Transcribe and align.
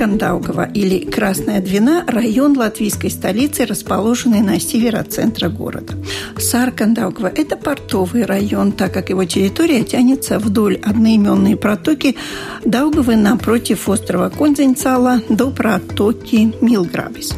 Саркандаугова 0.00 0.70
или 0.72 1.04
Красная 1.04 1.60
Двина– 1.60 2.04
район 2.08 2.56
латвийской 2.56 3.10
столицы, 3.10 3.66
расположенный 3.66 4.40
на 4.40 4.58
север 4.58 4.96
от 4.96 5.12
центра 5.12 5.50
города. 5.50 5.92
Саркандаугова– 6.38 7.30
это 7.36 7.58
портовый 7.58 8.24
район, 8.24 8.72
так 8.72 8.94
как 8.94 9.10
его 9.10 9.26
территория 9.26 9.84
тянется 9.84 10.38
вдоль 10.38 10.76
одноименной 10.76 11.54
протоки 11.54 12.16
Даугавы 12.64 13.16
напротив 13.16 13.90
острова 13.90 14.30
Конзенцала 14.30 15.20
до 15.28 15.50
протоки 15.50 16.54
Милграбис. 16.62 17.34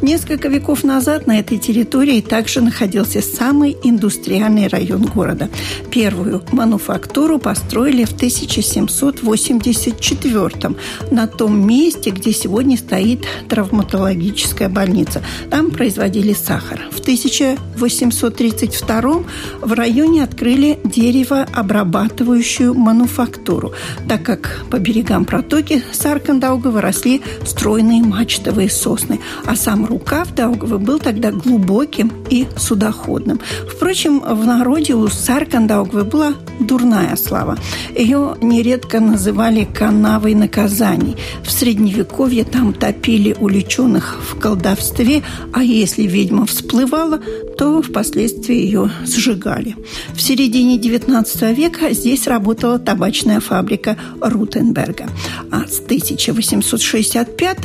Несколько 0.00 0.46
веков 0.48 0.84
назад 0.84 1.26
на 1.26 1.40
этой 1.40 1.58
территории 1.58 2.20
также 2.20 2.60
находился 2.60 3.22
самый 3.22 3.76
индустриальный 3.82 4.68
район 4.68 5.06
города. 5.06 5.48
Первую 5.90 6.44
мануфактуру 6.52 7.40
построили 7.40 8.04
в 8.04 8.12
1784 8.12 10.76
на 11.10 11.26
том 11.26 11.66
месте, 11.66 12.03
где 12.10 12.32
сегодня 12.32 12.76
стоит 12.76 13.26
травматологическая 13.48 14.68
больница. 14.68 15.22
Там 15.50 15.70
производили 15.70 16.32
сахар. 16.32 16.80
В 16.90 17.00
1832 17.00 19.24
в 19.60 19.72
районе 19.72 20.24
открыли 20.24 20.78
деревообрабатывающую 20.84 22.74
мануфактуру, 22.74 23.72
так 24.08 24.22
как 24.22 24.64
по 24.70 24.78
берегам 24.78 25.24
протоки 25.24 25.82
Саркандаугова 25.92 26.80
росли 26.80 27.22
стройные 27.44 28.02
мачтовые 28.02 28.70
сосны, 28.70 29.20
а 29.46 29.56
сам 29.56 29.84
рукав 29.84 30.34
Даугавы 30.34 30.78
был 30.78 30.98
тогда 30.98 31.30
глубоким 31.30 32.12
и 32.30 32.46
судоходным. 32.56 33.40
Впрочем, 33.70 34.20
в 34.20 34.46
народе 34.46 34.94
у 34.94 35.08
Саркандаугавы 35.08 36.04
была 36.04 36.34
дурная 36.60 37.16
слава. 37.16 37.58
Ее 37.96 38.36
нередко 38.40 39.00
называли 39.00 39.64
канавой 39.64 40.34
наказаний. 40.34 41.16
В 41.42 41.50
Средневековье 41.50 41.93
там 42.02 42.72
топили 42.72 43.36
уличенных 43.38 44.18
в 44.20 44.38
колдовстве, 44.38 45.22
а 45.52 45.62
если 45.62 46.02
ведьма 46.02 46.46
всплывала, 46.46 47.20
то 47.56 47.80
впоследствии 47.82 48.56
ее 48.56 48.90
сжигали. 49.06 49.76
В 50.14 50.20
середине 50.20 50.76
XIX 50.76 51.54
века 51.54 51.92
здесь 51.92 52.26
работала 52.26 52.78
табачная 52.78 53.40
фабрика 53.40 53.96
Рутенберга. 54.20 55.08
А 55.50 55.66
с 55.68 55.78
1865 55.80 57.58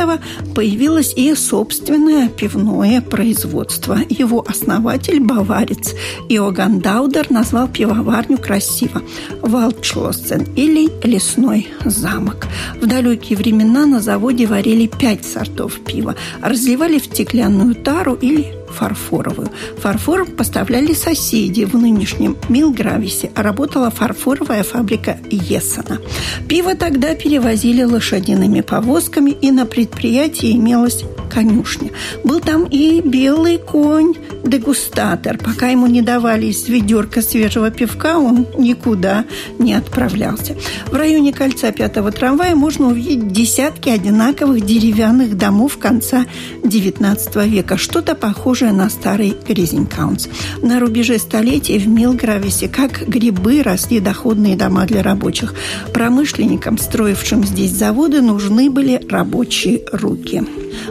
появилось 0.53 1.13
и 1.15 1.33
собственное 1.33 2.29
пивное 2.29 3.01
производство. 3.01 3.97
Его 4.09 4.45
основатель, 4.47 5.19
баварец 5.19 5.95
Иоганн 6.29 6.79
Даудер, 6.79 7.31
назвал 7.31 7.67
пивоварню 7.67 8.37
красиво 8.37 9.01
«Валдшлоссен» 9.41 10.45
или 10.55 10.89
«Лесной 11.03 11.67
замок». 11.85 12.47
В 12.79 12.85
далекие 12.85 13.37
времена 13.37 13.85
на 13.85 13.99
заводе 13.99 14.18
варили 14.45 14.87
пять 14.87 15.25
сортов 15.25 15.79
пива, 15.79 16.15
разливали 16.41 16.99
в 16.99 17.05
стеклянную 17.05 17.75
тару 17.75 18.13
или 18.15 18.58
фарфоровую. 18.73 19.49
Фарфор 19.77 20.25
поставляли 20.25 20.93
соседи 20.93 21.63
в 21.63 21.75
нынешнем 21.75 22.37
Милгрависе. 22.49 23.31
Работала 23.35 23.89
фарфоровая 23.89 24.63
фабрика 24.63 25.17
Ессена. 25.29 25.99
Пиво 26.47 26.75
тогда 26.75 27.15
перевозили 27.15 27.83
лошадиными 27.83 28.61
повозками, 28.61 29.31
и 29.31 29.51
на 29.51 29.65
предприятии 29.65 30.55
имелась 30.55 31.03
конюшня. 31.29 31.91
Был 32.23 32.39
там 32.39 32.65
и 32.65 33.01
белый 33.01 33.57
конь, 33.57 34.15
дегустатор. 34.43 35.37
Пока 35.37 35.67
ему 35.67 35.87
не 35.87 36.01
давали 36.01 36.47
из 36.47 36.67
ведерка 36.67 37.21
свежего 37.21 37.69
пивка, 37.71 38.17
он 38.17 38.47
никуда 38.57 39.25
не 39.57 39.73
отправлялся. 39.73 40.55
В 40.87 40.95
районе 40.95 41.33
кольца 41.33 41.71
пятого 41.71 42.11
трамвая 42.11 42.55
можно 42.55 42.87
увидеть 42.87 43.31
десятки 43.31 43.89
одинаковых 43.89 44.65
деревянных 44.65 45.37
домов 45.37 45.77
конца 45.77 46.25
XIX 46.63 47.47
века. 47.47 47.77
Что-то 47.77 48.15
похожее 48.59 48.73
на 48.73 48.89
старый 48.89 49.37
Гризенкаунс. 49.47 50.27
На 50.61 50.79
рубеже 50.79 51.17
столетий 51.17 51.79
в 51.79 51.87
Милгрависе, 51.87 52.67
как 52.67 53.07
грибы, 53.07 53.63
росли 53.63 54.01
доходные 54.01 54.57
дома 54.57 54.85
для 54.85 55.01
рабочих. 55.01 55.53
Промышленникам, 55.93 56.77
строившим 56.77 57.45
здесь 57.45 57.71
заводы, 57.71 58.21
нужны 58.21 58.69
были 58.69 59.01
рабочие 59.09 59.83
руки. 59.93 60.43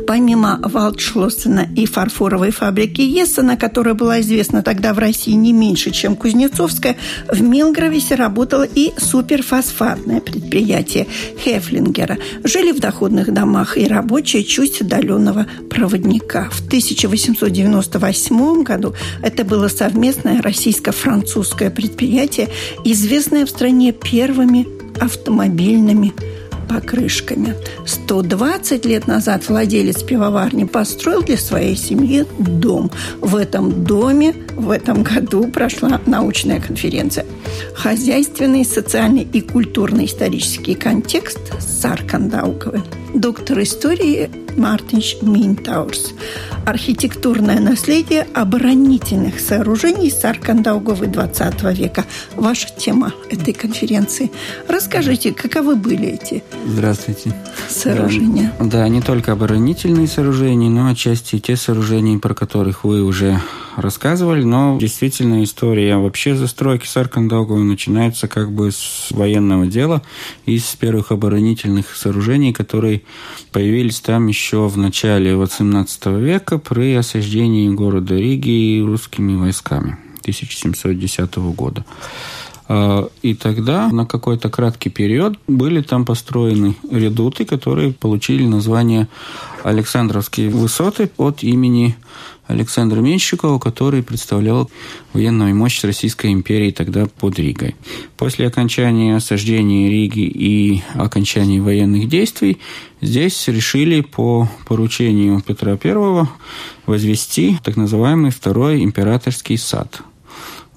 Помимо 0.07 0.61
Валдшлоссена 0.63 1.69
и 1.77 1.87
фарфоровой 1.87 2.51
фабрики 2.51 3.01
Ессена, 3.01 3.57
которая 3.57 3.95
была 3.95 4.21
известна 4.21 4.63
тогда 4.63 4.93
в 4.95 4.99
России 4.99 5.33
не 5.33 5.53
меньше, 5.53 5.91
чем 5.91 6.17
Кузнецовская, 6.17 6.97
в 7.29 7.43
Милгрависе 7.43 8.15
работало 8.15 8.63
и 8.63 8.93
суперфосфатное 8.99 10.21
предприятие 10.21 11.07
Хефлингера. 11.45 12.19
Жили 12.45 12.73
в 12.73 12.81
доходных 12.81 13.33
домах 13.33 13.77
и 13.77 13.87
рабочие 13.87 14.45
чуть 14.45 14.81
отдаленного 14.81 15.47
проводника. 15.71 16.49
В 16.51 16.67
1898 16.67 18.63
году 18.63 18.95
это 19.23 19.45
было 19.45 19.69
совместное 19.69 20.43
российско-французское 20.43 21.71
предприятие, 21.71 22.49
известное 22.85 23.47
в 23.47 23.51
стране 23.51 23.93
первыми 23.93 24.67
автомобильными 25.01 26.13
покрышками. 26.69 27.55
120 27.87 28.85
лет 28.85 29.07
назад 29.07 29.49
владелец 29.49 30.03
пивоварни 30.03 30.65
построил 30.65 31.23
для 31.23 31.37
своей 31.37 31.77
семьи 31.77 32.25
дом. 32.39 32.91
В 33.21 33.37
этом 33.37 33.85
доме 33.85 34.35
в 34.55 34.71
этом 34.71 35.03
году 35.03 35.49
прошла 35.49 36.01
научная 36.07 36.61
конференция. 36.61 37.25
Хозяйственный, 37.75 38.65
социальный 38.65 39.23
и 39.23 39.41
культурно-исторический 39.41 40.75
контекст 40.75 41.41
Саркандауковы. 41.61 42.83
Доктор 43.15 43.63
истории 43.63 44.31
Мартинш 44.57 45.17
Минтаурс. 45.23 46.13
Архитектурное 46.67 47.59
наследие 47.59 48.27
оборонительных 48.35 49.41
сооружений 49.41 50.11
Саркандауговы 50.11 51.07
20 51.07 51.63
века. 51.79 52.05
Ваша 52.37 52.69
тема 52.77 53.13
этой 53.31 53.55
конференции. 53.55 54.31
Расскажите, 54.69 55.33
каковы 55.33 55.77
были 55.77 56.09
эти 56.09 56.43
Здравствуйте. 56.67 57.33
сооружения? 57.69 58.53
Да, 58.59 58.67
да, 58.67 58.89
не 58.89 59.01
только 59.01 59.33
оборонительные 59.33 60.07
сооружения, 60.07 60.69
но 60.69 60.89
отчасти 60.89 61.39
те 61.39 61.57
сооружения, 61.57 62.19
про 62.19 62.35
которых 62.35 62.85
вы 62.85 63.03
уже 63.03 63.41
рассказывали, 63.81 64.43
но 64.43 64.77
действительно 64.79 65.43
история 65.45 65.97
вообще 65.97 66.35
застройки 66.35 66.87
Саркандаугова 66.87 67.63
начинается 67.63 68.29
как 68.29 68.51
бы 68.51 68.73
с 68.73 69.09
военного 69.11 69.67
дела 69.67 70.03
и 70.47 70.59
с 70.59 70.75
первых 70.75 71.13
оборонительных 71.13 71.95
сооружений, 71.95 72.53
которые 72.53 73.03
появились 73.53 74.01
там 74.01 74.27
еще 74.27 74.67
в 74.69 74.77
начале 74.77 75.33
XVIII 75.33 76.21
века 76.21 76.59
при 76.59 76.95
осаждении 76.95 77.69
города 77.69 78.15
Риги 78.17 78.83
русскими 78.85 79.37
войсками 79.37 79.99
1710 80.21 81.37
года. 81.37 81.85
А, 82.69 83.09
и 83.23 83.35
тогда 83.35 83.89
на 83.89 84.05
какой-то 84.05 84.51
краткий 84.51 84.91
период 84.91 85.39
были 85.47 85.81
там 85.81 86.05
построены 86.05 86.77
редуты, 86.91 87.47
которые 87.47 87.93
получили 87.93 88.47
название 88.47 89.09
Александровские 89.65 90.51
высоты 90.51 91.11
от 91.17 91.43
имени 91.43 91.97
Александра 92.47 93.01
Менщикова, 93.01 93.59
который 93.59 94.03
представлял 94.03 94.71
военную 95.15 95.55
мощь 95.55 95.83
Российской 95.83 96.33
империи 96.33 96.71
тогда 96.71 97.07
под 97.07 97.39
Ригой. 97.39 97.75
После 98.19 98.47
окончания 98.47 99.17
осаждения 99.17 99.91
Риги 99.91 100.21
и 100.21 100.83
окончания 100.95 101.63
военных 101.63 102.09
действий 102.09 102.59
здесь 103.01 103.49
решили 103.49 104.03
по 104.03 104.49
поручению 104.67 105.41
Петра 105.41 105.79
I 105.83 106.27
возвести 106.87 107.57
так 107.65 107.77
называемый 107.77 108.31
Второй 108.31 108.85
императорский 108.85 109.57
сад– 109.57 110.03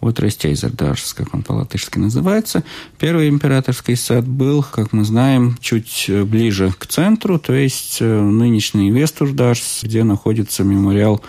Вот 0.01 0.19
Растейзердаш, 0.19 1.13
как 1.13 1.33
он 1.33 1.43
по-латышски 1.43 1.99
называется. 1.99 2.63
Первый 2.97 3.29
императорский 3.29 3.95
сад 3.95 4.27
был, 4.27 4.63
как 4.63 4.93
мы 4.93 5.05
знаем, 5.05 5.57
чуть 5.61 6.09
ближе 6.09 6.73
к 6.77 6.87
центру, 6.87 7.37
то 7.39 7.53
есть 7.53 7.97
э, 8.01 8.21
нынешний 8.21 8.91
Вестурдаш, 8.91 9.83
где 9.83 10.03
находится 10.03 10.63
мемориал 10.63 11.21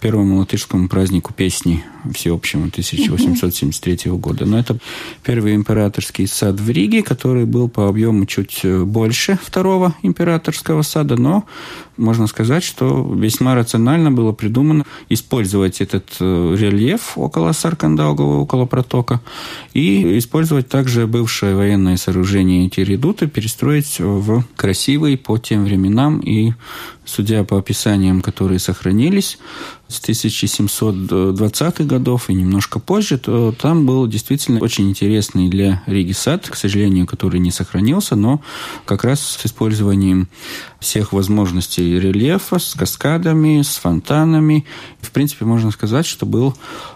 первому 0.00 0.38
латышскому 0.38 0.88
празднику 0.88 1.34
песни 1.34 1.84
всеобщему 2.12 2.66
1873 2.66 4.10
года. 4.12 4.44
Но 4.44 4.58
это 4.58 4.78
первый 5.22 5.54
императорский 5.54 6.26
сад 6.26 6.60
в 6.60 6.68
Риге, 6.68 7.02
который 7.02 7.46
был 7.46 7.68
по 7.68 7.88
объему 7.88 8.26
чуть 8.26 8.60
э, 8.62 8.84
больше 8.84 9.38
второго 9.42 9.94
императорского 10.02 10.82
сада, 10.82 11.16
но 11.16 11.44
можно 11.96 12.26
сказать, 12.26 12.64
что 12.64 13.12
весьма 13.14 13.54
рационально 13.54 14.10
было 14.10 14.32
придумано 14.32 14.84
использовать 15.08 15.80
этот 15.80 16.16
э, 16.20 16.56
рельеф 16.58 17.12
около 17.16 17.52
Саркандаугова, 18.14 18.40
около 18.40 18.66
протока, 18.66 19.20
и 19.74 20.18
использовать 20.18 20.68
также 20.68 21.06
бывшее 21.06 21.54
военное 21.54 21.96
сооружение 21.96 22.66
эти 22.66 22.80
редуты, 22.80 23.26
перестроить 23.26 23.98
в 23.98 24.44
красивый 24.56 25.16
по 25.16 25.38
тем 25.38 25.64
временам 25.64 26.20
и 26.20 26.52
судя 27.04 27.44
по 27.44 27.58
описаниям, 27.58 28.20
которые 28.22 28.58
сохранились 28.58 29.38
с 29.88 30.00
1720-х 30.00 31.84
годов 31.84 32.30
и 32.30 32.34
немножко 32.34 32.78
позже, 32.78 33.18
то 33.18 33.52
там 33.52 33.86
был 33.86 34.06
действительно 34.06 34.60
очень 34.60 34.88
интересный 34.88 35.48
для 35.48 35.82
Риги 35.86 36.12
сад, 36.12 36.48
к 36.48 36.56
сожалению, 36.56 37.06
который 37.06 37.38
не 37.38 37.50
сохранился, 37.50 38.16
но 38.16 38.40
как 38.86 39.04
раз 39.04 39.20
с 39.20 39.46
использованием 39.46 40.28
всех 40.80 41.12
возможностей 41.12 41.98
рельефа, 41.98 42.58
с 42.58 42.74
каскадами, 42.74 43.62
с 43.62 43.76
фонтанами. 43.76 44.64
В 45.00 45.10
принципе, 45.10 45.44
можно 45.44 45.70
сказать, 45.70 46.06
что 46.06 46.26
был 46.26 46.54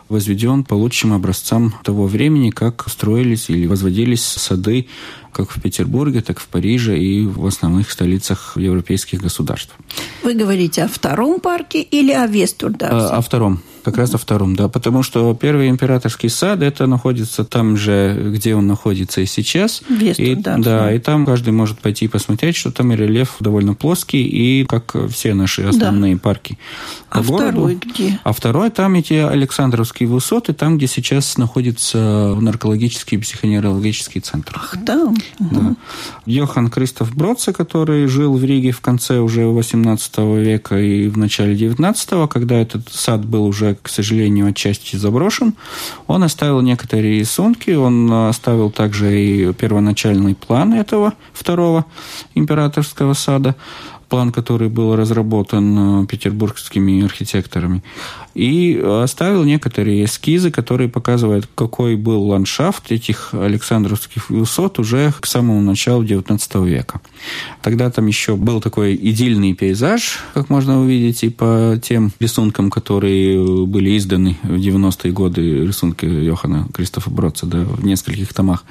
возведен 0.08 0.64
по 0.64 0.74
лучшим 0.74 1.12
образцам 1.12 1.74
того 1.84 2.06
времени, 2.06 2.50
как 2.50 2.88
строились 2.88 3.50
или 3.50 3.66
возводились 3.66 4.22
сады 4.22 4.86
как 5.32 5.50
в 5.50 5.60
Петербурге, 5.60 6.20
так 6.20 6.38
и 6.38 6.40
в 6.40 6.46
Париже 6.46 6.98
и 6.98 7.26
в 7.26 7.46
основных 7.46 7.90
столицах 7.90 8.56
европейских 8.56 9.20
государств. 9.20 9.74
Вы 10.22 10.34
говорите 10.34 10.84
о 10.84 10.88
втором 10.88 11.40
парке 11.40 11.80
или 11.80 12.12
о 12.12 12.26
Вестурдарсе? 12.26 13.14
О, 13.14 13.18
о 13.18 13.20
втором. 13.20 13.60
Как 13.88 13.96
раз 13.96 14.14
о 14.14 14.18
втором, 14.18 14.54
да. 14.54 14.68
Потому 14.68 15.02
что 15.02 15.32
первый 15.32 15.70
императорский 15.70 16.28
сад, 16.28 16.60
это 16.62 16.86
находится 16.86 17.42
там 17.42 17.74
же, 17.78 18.32
где 18.34 18.54
он 18.54 18.66
находится 18.66 19.22
и 19.22 19.26
сейчас. 19.26 19.82
и, 19.88 20.34
да. 20.34 20.58
Да, 20.58 20.92
и 20.92 20.98
там 20.98 21.24
каждый 21.24 21.54
может 21.54 21.78
пойти 21.78 22.04
и 22.04 22.08
посмотреть, 22.08 22.54
что 22.56 22.70
там 22.70 22.92
рельеф 22.92 23.36
довольно 23.40 23.72
плоский, 23.72 24.22
и 24.22 24.64
как 24.64 24.94
все 25.10 25.32
наши 25.32 25.62
основные 25.62 26.16
да. 26.16 26.20
парки 26.20 26.58
а 27.08 27.22
городу. 27.22 27.52
второй 27.52 27.74
где? 27.76 28.20
А 28.24 28.32
второй 28.34 28.68
там 28.68 28.94
эти 28.94 29.14
Александровские 29.14 30.06
высоты, 30.06 30.52
там, 30.52 30.76
где 30.76 30.86
сейчас 30.86 31.38
находится 31.38 32.36
наркологический 32.38 33.16
и 33.16 33.20
психоневрологический 33.20 34.20
центр. 34.20 34.52
Ах, 34.56 34.74
там. 34.84 35.16
Да. 35.38 35.58
Угу. 35.58 35.76
Йохан 36.26 36.68
Кристоф 36.68 37.14
Бродце, 37.16 37.54
который 37.54 38.06
жил 38.06 38.36
в 38.36 38.44
Риге 38.44 38.72
в 38.72 38.82
конце 38.82 39.20
уже 39.20 39.46
18 39.46 40.18
века 40.18 40.78
и 40.78 41.08
в 41.08 41.16
начале 41.16 41.56
19 41.56 42.28
когда 42.28 42.56
этот 42.56 42.88
сад 42.90 43.24
был 43.24 43.44
уже 43.44 43.77
к 43.82 43.88
сожалению, 43.88 44.48
отчасти 44.48 44.96
заброшен. 44.96 45.54
Он 46.06 46.22
оставил 46.22 46.60
некоторые 46.60 47.20
рисунки, 47.20 47.70
он 47.70 48.12
оставил 48.12 48.70
также 48.70 49.20
и 49.20 49.52
первоначальный 49.52 50.34
план 50.34 50.74
этого 50.74 51.14
второго 51.32 51.84
императорского 52.34 53.14
сада 53.14 53.54
план, 54.08 54.32
который 54.32 54.68
был 54.68 54.96
разработан 54.96 56.06
петербургскими 56.06 57.04
архитекторами 57.04 57.82
и 58.34 58.80
оставил 58.80 59.44
некоторые 59.44 60.04
эскизы, 60.04 60.50
которые 60.50 60.88
показывают, 60.88 61.48
какой 61.54 61.96
был 61.96 62.22
ландшафт 62.28 62.92
этих 62.92 63.34
Александровских 63.34 64.30
высот 64.30 64.78
уже 64.78 65.12
к 65.18 65.26
самому 65.26 65.60
началу 65.60 66.04
XIX 66.04 66.66
века. 66.66 67.00
Тогда 67.62 67.90
там 67.90 68.06
еще 68.06 68.36
был 68.36 68.60
такой 68.60 68.94
идильный 68.94 69.54
пейзаж, 69.54 70.20
как 70.34 70.50
можно 70.50 70.80
увидеть 70.80 71.24
и 71.24 71.30
по 71.30 71.78
тем 71.82 72.12
рисункам, 72.20 72.70
которые 72.70 73.66
были 73.66 73.96
изданы 73.96 74.38
в 74.42 74.54
90-е 74.54 75.12
годы, 75.12 75.66
рисунки 75.66 76.04
Йохана 76.04 76.68
Кристофа 76.72 77.10
Бродца 77.10 77.46
да, 77.46 77.58
в 77.64 77.84
нескольких 77.84 78.32
томах. 78.32 78.64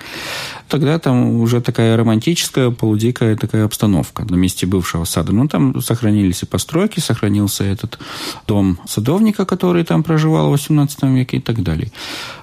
Тогда 0.67 0.99
там 0.99 1.39
уже 1.39 1.61
такая 1.61 1.95
романтическая, 1.95 2.71
полудикая 2.71 3.37
такая 3.37 3.65
обстановка 3.65 4.25
на 4.25 4.35
месте 4.35 4.65
бывшего 4.65 5.05
сада. 5.05 5.31
Ну, 5.31 5.47
там 5.47 5.81
сохранились 5.81 6.43
и 6.43 6.45
постройки, 6.45 6.99
сохранился 6.99 7.63
этот 7.63 7.99
дом 8.47 8.77
садовника, 8.85 9.45
который 9.45 9.83
там 9.83 10.03
проживал 10.03 10.51
в 10.51 10.55
XVIII 10.55 11.13
веке 11.15 11.37
и 11.37 11.41
так 11.41 11.63
далее. 11.63 11.91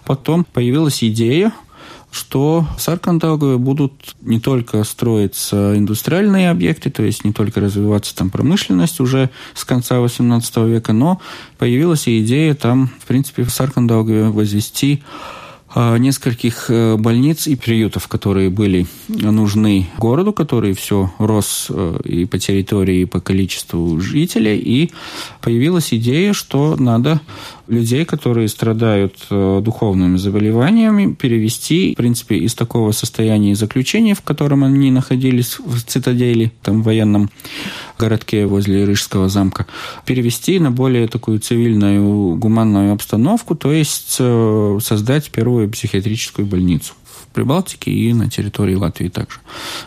Потом 0.04 0.44
появилась 0.44 1.02
идея 1.04 1.52
что 2.14 2.64
в 2.78 2.80
Саркандаугове 2.80 3.58
будут 3.58 4.14
не 4.22 4.38
только 4.38 4.84
строиться 4.84 5.76
индустриальные 5.76 6.48
объекты, 6.48 6.88
то 6.88 7.02
есть 7.02 7.24
не 7.24 7.32
только 7.32 7.60
развиваться 7.60 8.14
там 8.14 8.30
промышленность 8.30 9.00
уже 9.00 9.30
с 9.52 9.64
конца 9.64 9.96
XVIII 9.96 10.70
века, 10.70 10.92
но 10.92 11.20
появилась 11.58 12.06
и 12.06 12.22
идея 12.22 12.54
там, 12.54 12.88
в 13.00 13.06
принципе, 13.06 13.42
в 13.42 13.50
Саркандаугове 13.50 14.28
возвести 14.28 15.02
нескольких 15.74 16.66
э, 16.68 16.96
больниц 16.96 17.46
и 17.46 17.56
приютов, 17.56 18.06
которые 18.08 18.50
были 18.50 18.86
нужны 19.08 19.88
городу, 19.98 20.32
который 20.32 20.72
все 20.72 21.12
рос 21.18 21.66
э, 21.70 22.00
и 22.04 22.24
по 22.26 22.38
территории, 22.38 23.00
и 23.00 23.04
по 23.04 23.20
количеству 23.20 24.00
жителей, 24.00 24.58
и 24.58 24.92
появилась 25.40 25.92
идея, 25.92 26.32
что 26.32 26.76
надо 26.76 27.20
людей, 27.66 28.04
которые 28.04 28.48
страдают 28.48 29.16
э, 29.30 29.60
духовными 29.62 30.16
заболеваниями, 30.16 31.14
перевести, 31.14 31.94
в 31.94 31.96
принципе, 31.96 32.36
из 32.36 32.54
такого 32.54 32.92
состояния 32.92 33.54
заключения, 33.54 34.14
в 34.14 34.22
котором 34.22 34.64
они 34.64 34.90
находились 34.90 35.58
в 35.58 35.82
цитадели, 35.82 36.52
там, 36.62 36.82
военном 36.82 37.30
городке 37.98 38.46
возле 38.46 38.86
Рижского 38.86 39.28
замка, 39.28 39.66
перевести 40.04 40.58
на 40.58 40.70
более 40.70 41.08
такую 41.08 41.38
цивильную, 41.40 42.36
гуманную 42.36 42.92
обстановку, 42.92 43.54
то 43.54 43.72
есть 43.72 44.20
создать 44.84 45.30
первую 45.30 45.70
психиатрическую 45.70 46.46
больницу 46.46 46.94
в 47.04 47.34
Прибалтике 47.34 47.90
и 47.90 48.12
на 48.12 48.30
территории 48.30 48.74
Латвии 48.74 49.08
также. 49.08 49.38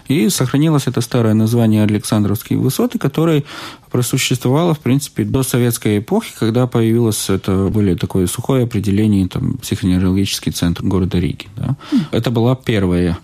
И 0.07 0.29
сохранилось 0.29 0.87
это 0.87 1.01
старое 1.01 1.33
название 1.33 1.83
Александровские 1.83 2.59
высоты, 2.59 2.99
которое 2.99 3.43
просуществовало, 3.91 4.73
в 4.73 4.79
принципе, 4.79 5.23
до 5.23 5.43
советской 5.43 5.99
эпохи, 5.99 6.33
когда 6.37 6.67
появилось 6.67 7.29
это 7.29 7.69
более 7.71 7.95
такое 7.95 8.27
сухое 8.27 8.63
определение, 8.63 9.27
там, 9.27 9.57
психоневрологический 9.57 10.51
центр 10.51 10.83
города 10.83 11.19
Риги. 11.19 11.47
Да. 11.55 11.77
Это 12.11 12.31
была 12.31 12.55
первая 12.55 13.17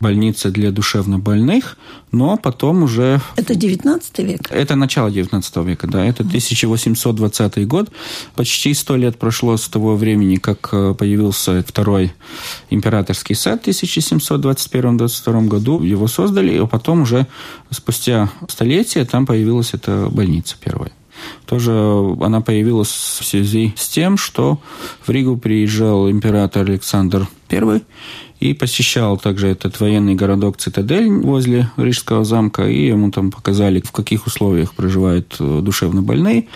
больница 0.00 0.50
для 0.50 0.70
душевнобольных, 0.70 1.76
но 2.10 2.36
потом 2.36 2.82
уже... 2.82 3.20
Это 3.36 3.54
19 3.54 4.18
век? 4.18 4.40
Это 4.50 4.76
начало 4.76 5.10
19 5.10 5.56
века, 5.56 5.86
да. 5.86 6.04
Это 6.04 6.22
1820 6.22 7.66
год. 7.66 7.90
Почти 8.34 8.74
сто 8.74 8.96
лет 8.96 9.18
прошло 9.18 9.56
с 9.56 9.68
того 9.68 9.96
времени, 9.96 10.36
как 10.36 10.68
э, 10.72 10.94
появился 10.94 11.64
второй 11.66 12.12
императорский 12.70 13.34
сад 13.34 13.64
в 13.64 13.68
1721-22 13.68 15.48
году. 15.48 15.82
Его 15.82 16.06
создали, 16.06 16.58
а 16.58 16.66
потом 16.66 17.02
уже 17.02 17.26
спустя 17.70 18.30
столетия 18.48 19.04
там 19.04 19.26
появилась 19.26 19.74
эта 19.74 20.08
больница 20.10 20.56
первая. 20.62 20.92
Тоже 21.46 21.72
она 22.20 22.40
появилась 22.40 22.88
в 22.88 23.24
связи 23.24 23.74
с 23.76 23.88
тем, 23.88 24.16
что 24.16 24.58
в 25.06 25.10
Ригу 25.10 25.36
приезжал 25.36 26.10
император 26.10 26.68
Александр 26.68 27.28
I 27.50 27.82
и 28.40 28.54
посещал 28.54 29.18
также 29.18 29.48
этот 29.48 29.78
военный 29.78 30.14
городок 30.14 30.56
Цитадель 30.56 31.08
возле 31.08 31.70
Рижского 31.76 32.24
замка, 32.24 32.68
и 32.68 32.86
ему 32.86 33.10
там 33.10 33.30
показали, 33.30 33.80
в 33.80 33.92
каких 33.92 34.26
условиях 34.26 34.74
проживают 34.74 35.36
э, 35.38 35.60
душевно 35.62 36.02
больные 36.02 36.48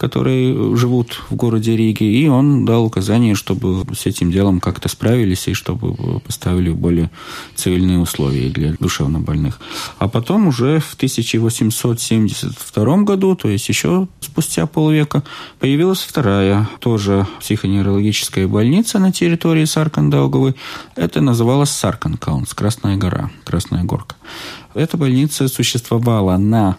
которые 0.00 0.74
живут 0.76 1.20
в 1.28 1.34
городе 1.34 1.76
Риге, 1.76 2.06
и 2.06 2.26
он 2.26 2.64
дал 2.64 2.86
указание, 2.86 3.34
чтобы 3.34 3.84
с 3.94 4.06
этим 4.06 4.32
делом 4.32 4.58
как-то 4.58 4.88
справились 4.88 5.46
и 5.46 5.52
чтобы 5.52 6.20
поставили 6.20 6.70
более 6.70 7.10
цивильные 7.54 7.98
условия 7.98 8.48
для 8.48 8.72
душевнобольных. 8.80 9.60
А 9.98 10.08
потом 10.08 10.46
уже 10.46 10.80
в 10.80 10.94
1872 10.94 12.96
году, 13.02 13.36
то 13.36 13.50
есть 13.50 13.68
еще 13.68 14.08
спустя 14.20 14.64
полвека, 14.64 15.22
появилась 15.58 16.00
вторая 16.00 16.66
тоже 16.78 17.26
психоневрологическая 17.40 18.48
больница 18.48 19.00
на 19.00 19.12
территории 19.12 19.66
Саркандауговой. 19.66 20.54
Это 20.96 21.20
называлось 21.20 21.70
Сарканкаунс, 21.70 22.54
Красная 22.54 22.96
гора, 22.96 23.30
Красная 23.44 23.84
горка. 23.84 24.16
Эта 24.74 24.96
больница 24.96 25.48
существовала 25.48 26.36
на 26.36 26.76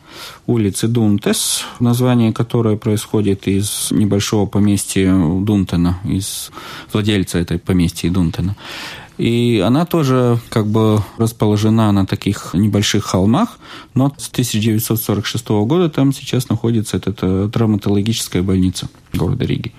улице 0.48 0.88
Дунтес, 0.88 1.66
название 1.82 2.32
которой 2.32 2.78
происходит 2.78 3.48
из 3.48 3.90
небольшого 3.92 4.46
поместья 4.46 5.14
Дунтена, 5.14 6.00
из 6.06 6.52
владельца 6.94 7.40
этой 7.40 7.60
поместья 7.60 8.10
Дунтена. 8.10 8.56
И 9.18 9.62
она 9.64 9.86
тоже 9.86 10.40
как 10.50 10.68
бы 10.68 11.04
расположена 11.18 11.92
на 11.92 12.06
таких 12.06 12.54
небольших 12.54 13.04
холмах, 13.04 13.60
но 13.94 14.12
с 14.18 14.30
1946 14.30 15.50
года 15.50 15.90
там 15.90 16.14
сейчас 16.14 16.50
находится 16.50 16.98
эта 16.98 17.50
травматологическая 17.50 18.42
больница 18.42 18.88
города 19.14 19.44
Риги. 19.44 19.74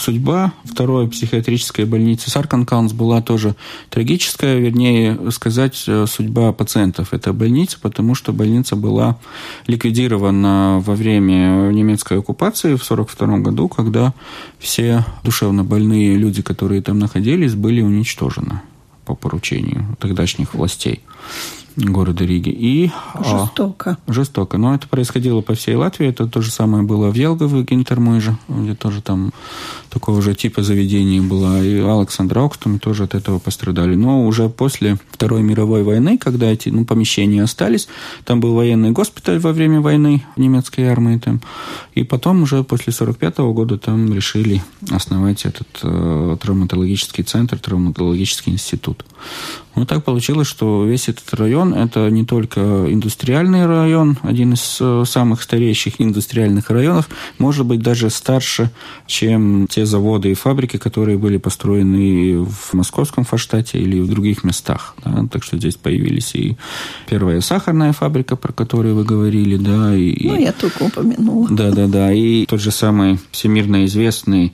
Судьба. 0.00 0.52
Второй 0.64 1.08
психиатрической 1.08 1.84
больницы 1.84 2.30
Сарканкаунс 2.30 2.92
была 2.92 3.22
тоже 3.22 3.54
трагическая, 3.90 4.58
вернее 4.58 5.30
сказать, 5.30 5.84
э, 5.86 6.06
судьба 6.08 6.52
пациентов 6.52 7.12
этой 7.12 7.32
больницы, 7.32 7.78
потому 7.80 8.14
что 8.14 8.32
больница 8.32 8.76
была 8.76 9.18
ликвидирована 9.66 10.82
во 10.84 10.94
время 10.94 11.70
немецкой 11.70 12.18
оккупации 12.18 12.74
в 12.74 12.82
1942 12.82 13.38
году, 13.38 13.68
когда 13.68 14.14
все 14.58 15.04
душевно 15.22 15.62
больные 15.62 16.16
люди, 16.16 16.42
которые 16.42 16.82
там 16.82 16.98
находились, 16.98 17.54
были 17.54 17.82
уничтожены 17.82 18.62
по 19.04 19.14
поручению 19.14 19.96
тогдашних 20.00 20.54
властей 20.54 21.02
города 21.80 22.24
Риги. 22.24 22.50
И, 22.50 22.90
а, 23.14 23.24
жестоко. 23.24 23.98
А, 24.06 24.12
жестоко. 24.12 24.58
Но 24.58 24.74
это 24.74 24.88
происходило 24.88 25.40
по 25.40 25.54
всей 25.54 25.74
Латвии. 25.74 26.08
Это 26.08 26.26
то 26.26 26.42
же 26.42 26.50
самое 26.50 26.84
было 26.84 27.10
в 27.10 27.14
Елгове, 27.14 27.62
Гинтермойже, 27.62 28.36
где 28.48 28.74
тоже 28.74 29.02
там 29.02 29.32
такого 29.88 30.22
же 30.22 30.34
типа 30.34 30.62
заведений 30.62 31.20
было. 31.20 31.62
И 31.62 31.80
Александр 31.80 32.38
Окстом 32.38 32.78
тоже 32.78 33.04
от 33.04 33.14
этого 33.14 33.38
пострадали. 33.38 33.94
Но 33.94 34.26
уже 34.26 34.48
после 34.48 34.98
Второй 35.10 35.42
мировой 35.42 35.82
войны, 35.82 36.18
когда 36.18 36.46
эти 36.46 36.68
ну, 36.68 36.84
помещения 36.84 37.42
остались, 37.42 37.88
там 38.24 38.40
был 38.40 38.54
военный 38.54 38.90
госпиталь 38.90 39.38
во 39.38 39.52
время 39.52 39.80
войны 39.80 40.24
немецкой 40.36 40.82
армии 40.82 41.18
там. 41.18 41.40
И 41.94 42.04
потом 42.04 42.42
уже 42.42 42.62
после 42.64 42.92
45 42.92 43.38
года 43.38 43.78
там 43.78 44.12
решили 44.12 44.62
основать 44.90 45.44
этот 45.44 45.80
э, 45.82 46.36
травматологический 46.40 47.24
центр, 47.24 47.58
травматологический 47.58 48.52
институт. 48.52 49.04
Ну, 49.76 49.86
так 49.86 50.04
получилось, 50.04 50.48
что 50.48 50.84
весь 50.84 51.08
этот 51.08 51.32
район– 51.34 51.69
это 51.72 52.10
не 52.10 52.24
только 52.24 52.60
индустриальный 52.60 53.66
район, 53.66 54.18
один 54.22 54.54
из 54.54 54.78
э, 54.80 55.04
самых 55.06 55.42
старейших 55.42 56.00
индустриальных 56.00 56.70
районов, 56.70 57.08
может 57.38 57.66
быть, 57.66 57.80
даже 57.82 58.10
старше, 58.10 58.70
чем 59.06 59.66
те 59.68 59.86
заводы 59.86 60.30
и 60.30 60.34
фабрики, 60.34 60.76
которые 60.76 61.18
были 61.18 61.36
построены 61.36 62.44
в 62.44 62.74
московском 62.74 63.24
Фаштате 63.24 63.78
или 63.78 64.00
в 64.00 64.08
других 64.08 64.44
местах. 64.44 64.94
Да? 65.04 65.26
Так 65.30 65.44
что 65.44 65.56
здесь 65.56 65.76
появились 65.76 66.34
и 66.34 66.56
первая 67.08 67.40
сахарная 67.40 67.92
фабрика, 67.92 68.36
про 68.36 68.52
которую 68.52 68.94
вы 68.94 69.04
говорили, 69.04 69.56
да, 69.56 69.94
и... 69.94 70.28
Ну, 70.28 70.38
я 70.38 70.52
только 70.52 70.84
упомянула. 70.84 71.48
Да-да-да, 71.50 72.12
и 72.12 72.46
тот 72.46 72.60
же 72.60 72.70
самый 72.70 73.18
всемирно 73.30 73.84
известный 73.84 74.52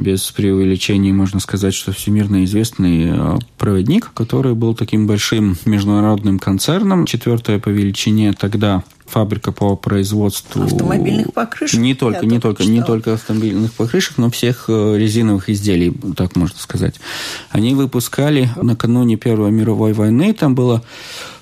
без 0.00 0.30
преувеличения 0.30 1.12
можно 1.12 1.40
сказать, 1.40 1.74
что 1.74 1.92
всемирно 1.92 2.44
известный 2.44 3.10
э, 3.10 3.38
проводник, 3.58 4.10
который 4.14 4.54
был 4.54 4.74
таким 4.74 5.06
большим 5.06 5.56
международным 5.64 6.38
концерном, 6.38 7.06
четвертая 7.06 7.58
по 7.58 7.68
величине 7.68 8.32
тогда 8.32 8.82
фабрика 9.10 9.52
по 9.52 9.76
производству 9.76 10.62
автомобильных 10.62 11.32
покрышек. 11.32 11.78
Не 11.80 11.94
только, 11.94 12.24
не 12.26 12.38
только, 12.38 12.64
не 12.64 12.82
только 12.82 13.14
автомобильных 13.14 13.72
покрышек, 13.72 14.18
но 14.18 14.30
всех 14.30 14.66
э, 14.68 14.96
резиновых 14.96 15.50
изделий, 15.50 15.92
так 16.16 16.36
можно 16.36 16.58
сказать. 16.58 16.94
Они 17.50 17.74
выпускали 17.74 18.50
накануне 18.56 19.16
Первой 19.16 19.50
мировой 19.50 19.92
войны, 19.92 20.32
там 20.32 20.54
было 20.54 20.82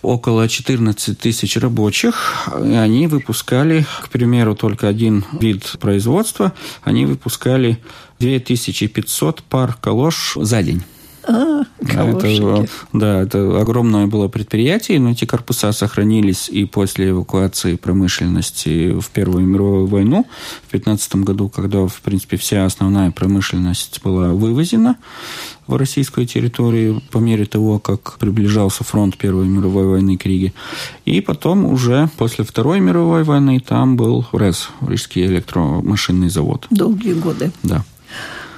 около 0.03 0.49
14 0.49 1.19
тысяч 1.19 1.57
рабочих, 1.57 2.49
и 2.65 2.73
они 2.73 3.07
выпускали, 3.07 3.87
к 4.03 4.09
примеру, 4.09 4.55
только 4.55 4.89
один 4.89 5.25
вид 5.33 5.77
производства, 5.81 6.53
они 6.83 7.05
выпускали 7.07 7.79
2500 8.21 9.43
пар 9.43 9.77
калош 9.81 10.37
за 10.37 10.63
день. 10.63 10.83
А, 11.29 11.65
это, 11.81 12.67
да, 12.95 13.21
это 13.21 13.61
огромное 13.61 14.07
было 14.07 14.29
предприятие, 14.29 14.99
но 14.99 15.11
эти 15.11 15.27
корпуса 15.27 15.73
сохранились 15.73 16.49
и 16.49 16.65
после 16.65 17.11
эвакуации 17.11 17.77
промышленности 17.77 18.99
в 18.99 19.11
Первую 19.11 19.47
мировую 19.47 19.87
войну 19.87 20.27
в 20.67 20.71
15 20.71 21.17
году, 21.17 21.49
когда, 21.49 21.87
в 21.87 22.01
принципе, 22.01 22.39
вся 22.39 22.65
основная 22.65 23.11
промышленность 23.11 24.01
была 24.03 24.29
вывезена 24.29 24.97
в 25.67 25.77
российскую 25.77 26.27
территорию 26.27 27.03
по 27.11 27.19
мере 27.19 27.45
того, 27.45 27.79
как 27.79 28.17
приближался 28.19 28.85
фронт 28.85 29.19
Первой 29.19 29.47
мировой 29.47 29.87
войны 29.87 30.17
к 30.17 30.25
Риге. 30.25 30.55
И 31.05 31.21
потом 31.21 31.67
уже 31.67 32.09
после 32.17 32.45
Второй 32.45 32.81
мировой 32.81 33.23
войны 33.23 33.61
там 33.61 33.97
был 33.97 34.27
РЭС, 34.33 34.71
Рижский 34.81 35.27
электромашинный 35.27 36.31
завод. 36.31 36.67
Долгие 36.71 37.13
годы. 37.13 37.53
Да. 37.63 37.85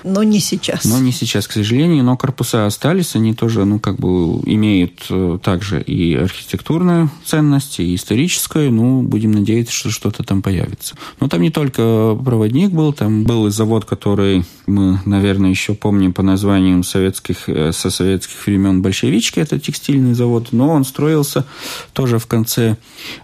Но 0.04 0.22
не 0.22 0.40
сейчас. 0.40 0.84
Но 0.84 0.98
не 0.98 1.12
сейчас, 1.12 1.46
к 1.46 1.52
сожалению. 1.52 2.04
Но 2.04 2.16
корпуса 2.16 2.66
остались, 2.66 3.14
они 3.16 3.34
тоже, 3.34 3.64
ну, 3.64 3.78
как 3.78 3.96
бы 3.96 4.40
имеют 4.46 5.06
э, 5.10 5.38
также 5.42 5.80
и 5.82 6.14
архитектурную 6.14 7.10
ценность, 7.24 7.80
и 7.80 7.94
историческую. 7.94 8.72
Ну, 8.72 9.02
будем 9.02 9.32
надеяться, 9.32 9.72
что 9.72 9.90
что-то 9.90 10.22
там 10.22 10.42
появится. 10.42 10.94
Но 11.20 11.28
там 11.28 11.42
не 11.42 11.50
только 11.50 12.16
проводник 12.24 12.70
был, 12.70 12.92
там 12.92 13.24
был 13.24 13.46
и 13.46 13.50
завод, 13.50 13.84
который 13.84 14.44
мы, 14.66 15.00
наверное, 15.04 15.50
еще 15.50 15.74
помним 15.74 16.12
по 16.12 16.22
названию 16.22 16.82
советских, 16.82 17.48
э, 17.48 17.72
со 17.72 17.90
советских 17.90 18.46
времен 18.46 18.82
большевички, 18.82 19.40
это 19.40 19.58
текстильный 19.58 20.14
завод, 20.14 20.48
но 20.52 20.70
он 20.70 20.84
строился 20.84 21.44
тоже 21.92 22.18
в 22.18 22.26
конце 22.26 22.76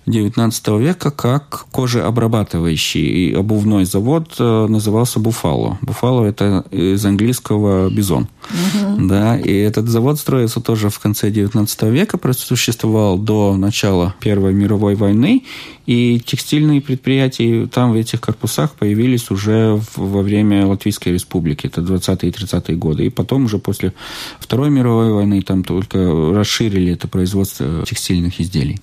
19 0.07 0.69
века 0.79 1.11
как 1.11 1.67
кожеобрабатывающий 1.71 3.01
и 3.01 3.35
обувной 3.35 3.85
завод 3.85 4.35
э, 4.39 4.67
назывался 4.69 5.21
Буфало. 5.21 5.79
Буфало 5.83 6.25
это 6.25 6.65
из 6.71 7.05
английского 7.05 7.91
бизон. 7.91 8.29
Угу. 8.51 9.07
Да, 9.09 9.39
и 9.39 9.53
этот 9.53 9.89
завод 9.89 10.19
строился 10.19 10.61
тоже 10.61 10.91
в 10.91 10.99
конце 10.99 11.31
19 11.31 11.83
века, 11.85 12.19
существовал 12.33 13.19
до 13.19 13.57
начала 13.57 14.15
Первой 14.21 14.53
мировой 14.53 14.95
войны, 14.95 15.45
и 15.87 16.21
текстильные 16.25 16.81
предприятия 16.81 17.67
там 17.67 17.93
в 17.93 17.95
этих 17.95 18.21
корпусах 18.21 18.73
появились 18.73 19.31
уже 19.31 19.81
во 19.95 20.23
время 20.23 20.67
Латвийской 20.67 21.11
республики, 21.11 21.67
это 21.67 21.81
20-е 21.81 22.29
и 22.29 22.33
30-е 22.33 22.77
годы. 22.77 23.07
И 23.07 23.11
потом 23.11 23.45
уже 23.45 23.59
после 23.59 23.93
Второй 24.41 24.71
мировой 24.71 25.13
войны 25.13 25.43
там 25.43 25.63
только 25.63 25.99
расширили 26.35 26.93
это 26.93 27.09
производство 27.09 27.85
текстильных 27.87 28.41
изделий. 28.41 28.81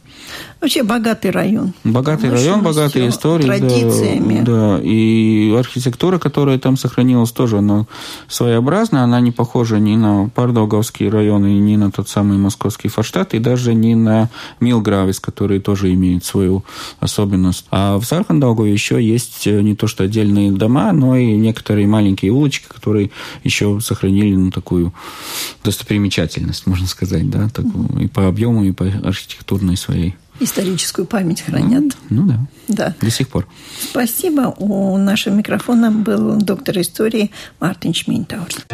Вообще 0.61 0.83
богатый 0.83 1.31
район. 1.31 1.73
Богатый 1.83 2.29
район, 2.29 2.63
богатые 2.63 3.09
истории. 3.09 3.43
Традициями. 3.43 4.41
Да, 4.41 4.77
да, 4.77 4.79
и 4.81 5.53
архитектура, 5.57 6.19
которая 6.19 6.57
там 6.57 6.77
сохранилась, 6.77 7.31
тоже 7.31 7.57
она 7.57 7.85
своеобразная. 8.29 9.03
Она 9.03 9.19
не 9.19 9.31
похожа 9.31 9.79
ни 9.79 9.97
на 9.97 10.29
Пардоговский 10.33 11.09
район, 11.09 11.45
и 11.45 11.59
ни 11.59 11.75
на 11.75 11.91
тот 11.91 12.07
самый 12.07 12.37
московский 12.37 12.87
Форштадт, 12.87 13.33
и 13.33 13.39
даже 13.39 13.73
не 13.73 13.95
на 13.95 14.29
Милгравис, 14.61 15.19
который 15.19 15.59
тоже 15.59 15.93
имеет 15.93 16.23
свою 16.23 16.63
особенность. 17.01 17.65
А 17.69 17.97
в 17.97 18.05
Сархандаугу 18.05 18.63
еще 18.63 19.03
есть 19.03 19.45
э, 19.47 19.61
не 19.61 19.75
то 19.75 19.87
что 19.87 20.05
отдельные 20.05 20.51
дома, 20.51 20.93
но 20.93 21.17
и 21.17 21.35
некоторые 21.35 21.87
маленькие 21.87 22.31
улочки, 22.31 22.67
которые 22.67 23.11
еще 23.43 23.79
сохранили 23.81 24.35
ну, 24.35 24.51
такую 24.51 24.93
достопримечательность, 25.63 26.67
можно 26.67 26.87
сказать, 26.87 27.29
да, 27.29 27.49
такую, 27.49 27.87
и 27.99 28.07
по 28.07 28.27
объему, 28.27 28.63
и 28.63 28.71
по 28.71 28.85
архитектурной 28.85 29.77
своей 29.77 30.15
историческую 30.39 31.05
память 31.05 31.41
хранят. 31.41 31.95
Ну, 32.09 32.23
ну 32.23 32.27
да. 32.27 32.39
Да. 32.67 32.95
До 33.01 33.11
сих 33.11 33.29
пор. 33.29 33.47
Спасибо. 33.79 34.53
У 34.57 34.97
нашего 34.97 35.33
микрофона 35.33 35.91
был 35.91 36.37
доктор 36.37 36.79
истории 36.79 37.31
Мартин 37.59 37.93
Шминтаурс. 37.93 38.65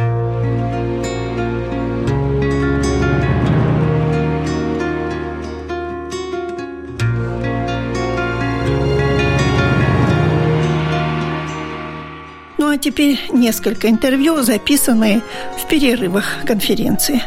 А 12.72 12.78
теперь 12.78 13.20
несколько 13.32 13.90
интервью, 13.90 14.44
записанные 14.44 15.24
в 15.58 15.68
перерывах 15.68 16.46
конференции. 16.46 17.20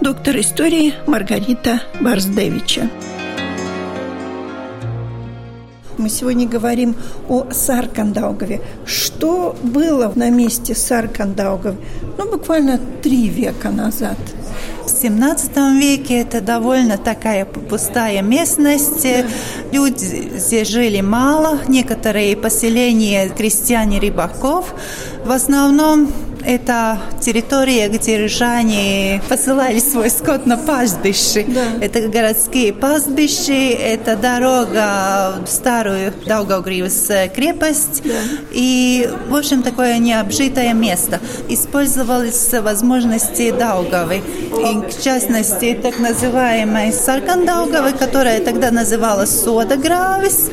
Доктор 0.00 0.40
истории 0.40 0.94
Маргарита 1.06 1.82
Барсдевича. 2.00 2.88
Мы 6.06 6.10
сегодня 6.10 6.46
говорим 6.46 6.94
о 7.28 7.46
Саркандаугове. 7.50 8.60
Что 8.84 9.56
было 9.64 10.12
на 10.14 10.30
месте 10.30 10.72
Саркандаугова? 10.72 11.74
Ну, 12.16 12.30
буквально 12.30 12.78
три 13.02 13.28
века 13.28 13.70
назад. 13.70 14.16
В 14.84 14.88
17 14.88 15.50
веке 15.80 16.20
это 16.20 16.40
довольно 16.40 16.96
такая 16.96 17.44
пустая 17.44 18.22
местность. 18.22 19.02
Да. 19.02 19.26
Люди 19.72 20.38
здесь 20.38 20.68
жили 20.68 21.00
мало. 21.00 21.58
Некоторые 21.66 22.36
поселения 22.36 23.28
крестьяне 23.28 23.98
рыбаков. 23.98 24.76
В 25.24 25.32
основном 25.32 26.12
это 26.46 26.98
территория, 27.20 27.88
где 27.88 28.18
рижане 28.18 29.20
посылали 29.28 29.80
свой 29.80 30.10
скот 30.10 30.46
на 30.46 30.56
пастбище. 30.56 31.44
Да. 31.48 31.64
Это 31.80 32.08
городские 32.08 32.72
пастбища, 32.72 33.52
это 33.52 34.16
дорога 34.16 35.44
в 35.44 35.48
старую 35.48 36.12
Даугавгривс 36.24 37.10
крепость. 37.34 38.02
Да. 38.04 38.14
И, 38.52 39.10
в 39.28 39.34
общем, 39.34 39.62
такое 39.62 39.98
необжитое 39.98 40.72
место. 40.72 41.20
Использовались 41.48 42.52
возможности 42.52 43.50
Даугавы. 43.50 44.16
И, 44.16 44.90
в 44.90 45.02
частности, 45.02 45.78
так 45.82 45.98
называемой 45.98 46.92
Саркандаугавы, 46.92 47.92
которая 47.92 48.40
тогда 48.40 48.70
называлась 48.70 49.30
Содагравис. 49.30 50.50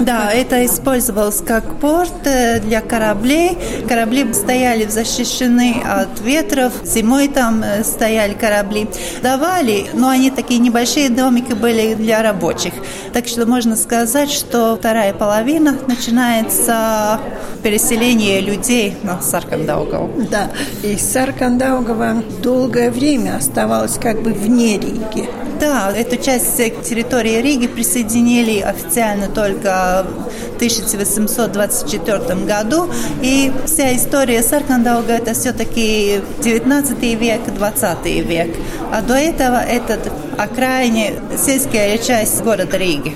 Да, 0.00 0.30
это 0.32 0.64
использовалось 0.64 1.42
как 1.44 1.80
порт 1.80 2.26
э, 2.26 2.60
для 2.60 2.80
кораблей. 2.80 3.58
Корабли 3.88 4.32
стояли 4.32 4.84
защищены 5.24 5.82
от 5.84 6.20
ветров. 6.20 6.72
Зимой 6.84 7.28
там 7.28 7.62
э, 7.62 7.82
стояли 7.82 8.34
корабли. 8.34 8.86
Давали, 9.22 9.86
но 9.94 10.08
они 10.08 10.30
такие 10.30 10.60
небольшие 10.60 11.08
домики 11.08 11.54
были 11.54 11.94
для 11.94 12.22
рабочих. 12.22 12.74
Так 13.12 13.26
что 13.26 13.46
можно 13.46 13.76
сказать, 13.76 14.30
что 14.30 14.76
вторая 14.76 15.14
половина 15.14 15.76
начинается 15.86 17.20
переселение 17.62 18.40
людей 18.40 18.96
на 19.02 19.20
Саркандаугаву. 19.20 20.26
Да, 20.30 20.50
и 20.82 20.96
Саркандаугава 20.96 22.22
долгое 22.42 22.90
время 22.90 23.36
оставалась 23.36 23.94
как 23.94 24.22
бы 24.22 24.32
вне 24.32 24.78
Риги. 24.78 25.28
Да, 25.60 25.92
эту 25.94 26.16
часть 26.16 26.56
территории 26.56 27.40
Риги 27.40 27.68
присоединили 27.68 28.60
официально 28.60 29.28
только 29.28 30.04
в 30.52 30.56
1824 30.56 32.44
году. 32.44 32.90
И 33.22 33.52
вся 33.64 33.96
история 33.96 34.42
Саркандауга– 34.42 35.13
это 35.14 35.34
все-таки 35.34 36.20
19 36.42 37.02
век, 37.20 37.40
20 37.54 38.06
век. 38.26 38.54
А 38.92 39.00
до 39.02 39.14
этого 39.14 39.56
это 39.56 39.98
окраине 40.36 41.14
сельская 41.36 41.98
часть 41.98 42.42
города 42.42 42.76
Риги. 42.76 43.14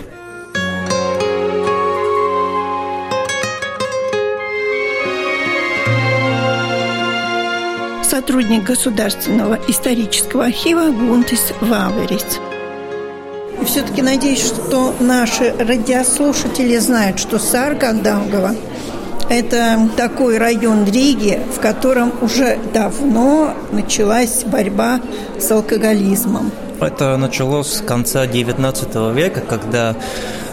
сотрудник 8.08 8.64
Государственного 8.64 9.58
исторического 9.68 10.46
архива 10.46 10.90
Гунтис 10.90 11.52
Ваверис. 11.60 12.40
И 13.60 13.64
все-таки 13.64 14.02
надеюсь, 14.02 14.44
что 14.44 14.94
наши 14.98 15.54
радиослушатели 15.56 16.78
знают, 16.78 17.18
что 17.20 17.38
Саргандаугова– 17.38 18.56
это 19.28 19.88
такой 19.96 20.38
район 20.38 20.84
Риги, 20.84 21.40
в 21.54 21.60
котором 21.60 22.12
уже 22.20 22.58
давно 22.72 23.54
началась 23.72 24.44
борьба 24.44 25.00
с 25.38 25.50
алкоголизмом. 25.50 26.50
Это 26.80 27.16
началось 27.16 27.74
с 27.74 27.80
конца 27.80 28.24
XIX 28.24 29.12
века, 29.12 29.40
когда 29.40 29.96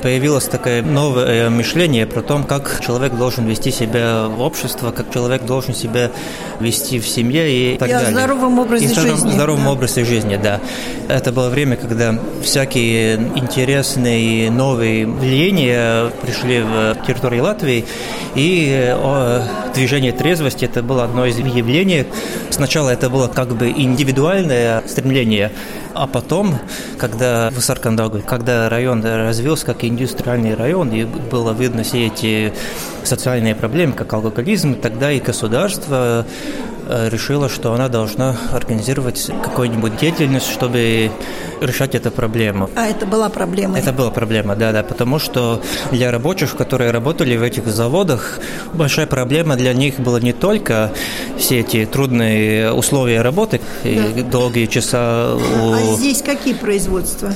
появилось 0.05 0.45
такое 0.45 0.83
новое 0.83 1.49
мышление 1.49 2.05
про 2.05 2.21
то, 2.21 2.37
как 2.47 2.79
человек 2.79 3.15
должен 3.15 3.47
вести 3.47 3.71
себя 3.71 4.27
в 4.27 4.39
обществе, 4.39 4.91
как 4.91 5.11
человек 5.11 5.45
должен 5.45 5.73
себя 5.73 6.11
вести 6.59 6.99
в 6.99 7.07
семье 7.07 7.73
и 7.73 7.75
так 7.75 7.89
и 7.89 7.91
далее. 7.91 8.09
о 8.09 8.11
здоровом 8.11 8.59
образе 8.59 8.85
и 8.85 8.93
жизни. 8.93 9.31
здоровом 9.31 9.63
да. 9.63 9.71
образе 9.71 10.05
жизни, 10.05 10.39
да. 10.41 10.59
Это 11.07 11.31
было 11.31 11.49
время, 11.49 11.75
когда 11.75 12.19
всякие 12.43 13.15
интересные 13.15 14.51
новые 14.51 15.07
влияния 15.07 16.11
пришли 16.21 16.61
в 16.61 16.97
территорию 17.07 17.43
Латвии, 17.43 17.83
и 18.35 18.95
движение 19.73 20.11
трезвости 20.11 20.65
это 20.65 20.83
было 20.83 21.03
одно 21.03 21.25
из 21.25 21.39
явлений. 21.39 22.05
Сначала 22.51 22.91
это 22.91 23.09
было 23.09 23.27
как 23.27 23.55
бы 23.55 23.69
индивидуальное 23.69 24.83
стремление, 24.87 25.51
а 25.95 26.07
потом, 26.07 26.59
когда 26.97 27.49
в 27.49 27.59
Саркандагу, 27.61 28.21
когда 28.25 28.69
район 28.69 29.03
развился 29.03 29.65
как 29.65 29.83
индустриальный 29.95 30.53
район, 30.53 30.91
и 30.91 31.05
было 31.05 31.51
видно 31.51 31.83
все 31.83 32.07
эти 32.07 32.53
социальные 33.03 33.55
проблемы, 33.55 33.93
как 33.93 34.13
алкоголизм, 34.13 34.75
тогда 34.75 35.11
и 35.11 35.19
государство 35.19 36.25
Э, 36.87 37.09
решила, 37.09 37.49
что 37.49 37.73
она 37.73 37.89
должна 37.89 38.37
организировать 38.51 39.31
какую-нибудь 39.41 39.97
деятельность, 39.97 40.47
чтобы 40.47 41.09
решать 41.61 41.95
эту 41.95 42.11
проблему. 42.11 42.69
А 42.75 42.87
это 42.87 43.05
была 43.05 43.29
проблема? 43.29 43.77
Это 43.77 43.91
была 43.91 44.11
проблема, 44.11 44.55
да, 44.55 44.71
да, 44.71 44.83
потому 44.83 45.19
что 45.19 45.61
для 45.91 46.11
рабочих, 46.11 46.55
которые 46.55 46.91
работали 46.91 47.37
в 47.37 47.43
этих 47.43 47.67
заводах, 47.67 48.39
большая 48.73 49.07
проблема 49.07 49.55
для 49.55 49.73
них 49.73 49.99
была 49.99 50.19
не 50.19 50.33
только 50.33 50.91
все 51.37 51.59
эти 51.59 51.85
трудные 51.85 52.71
условия 52.71 53.21
работы, 53.21 53.61
да. 53.83 53.89
и 53.89 54.23
долгие 54.23 54.65
часа. 54.65 55.35
У... 55.35 55.73
А 55.73 55.81
здесь 55.95 56.21
какие 56.21 56.53
производства? 56.53 57.33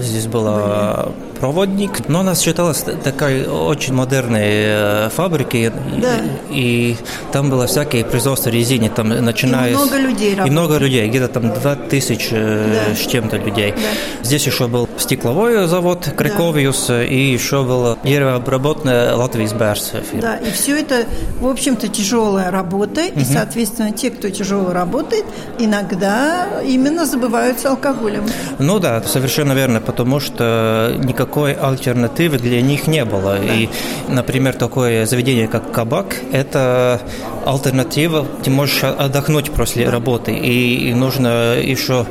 Здесь 0.00 0.26
была 0.26 1.08
проводник, 1.42 2.08
но 2.08 2.20
она 2.20 2.36
считалась 2.36 2.84
такой 3.02 3.46
очень 3.46 3.94
модерной 3.94 4.42
э, 4.44 5.08
фабрикой, 5.08 5.72
да. 6.00 6.20
и, 6.50 6.92
и 6.92 6.96
там 7.32 7.50
было 7.50 7.66
всякие 7.66 8.04
производства 8.04 8.48
резины, 8.48 8.88
там 8.88 9.08
начиная... 9.08 9.72
И 9.72 9.74
много 9.74 9.96
людей 9.98 10.30
работало. 10.30 10.46
И 10.46 10.50
много 10.50 10.78
людей, 10.78 11.08
где-то 11.08 11.28
там 11.28 11.52
2000 11.52 12.28
э, 12.30 12.86
да. 12.88 12.94
с 12.94 13.06
чем-то 13.10 13.38
людей. 13.38 13.51
Да. 13.56 13.82
Здесь 14.22 14.46
еще 14.46 14.68
был 14.68 14.88
стекловой 14.98 15.66
завод 15.66 16.08
Криковиус, 16.16 16.86
да. 16.88 17.04
и 17.04 17.16
еще 17.16 17.64
было 17.64 17.98
деревообработная 18.04 19.14
Латвийс 19.14 19.52
Берс. 19.52 19.92
Да, 20.12 20.36
и 20.36 20.50
все 20.50 20.78
это, 20.78 21.06
в 21.40 21.48
общем-то, 21.48 21.88
тяжелая 21.88 22.50
работа, 22.50 23.02
угу. 23.02 23.20
и, 23.20 23.24
соответственно, 23.24 23.92
те, 23.92 24.10
кто 24.10 24.30
тяжело 24.30 24.72
работает, 24.72 25.24
иногда 25.58 26.46
именно 26.64 27.06
забываются 27.06 27.70
алкоголем. 27.70 28.24
Ну 28.58 28.78
да, 28.78 29.02
совершенно 29.02 29.52
верно, 29.52 29.80
потому 29.80 30.20
что 30.20 30.94
никак 30.98 31.22
никакой 31.22 31.52
альтернативы 31.52 32.38
для 32.38 32.60
них 32.60 32.86
не 32.88 33.04
было. 33.04 33.38
И, 33.40 33.68
например, 34.08 34.54
такое 34.54 35.06
заведение, 35.06 35.46
как 35.46 35.70
кабак, 35.72 36.16
это 36.32 37.00
альтернатива, 37.46 38.26
ты 38.42 38.50
можешь 38.50 38.82
отдохнуть 38.82 39.50
после 39.50 39.88
работы, 39.88 40.32
и, 40.32 40.90
и 40.90 40.94
нужно 40.94 41.54
еще 41.54 42.06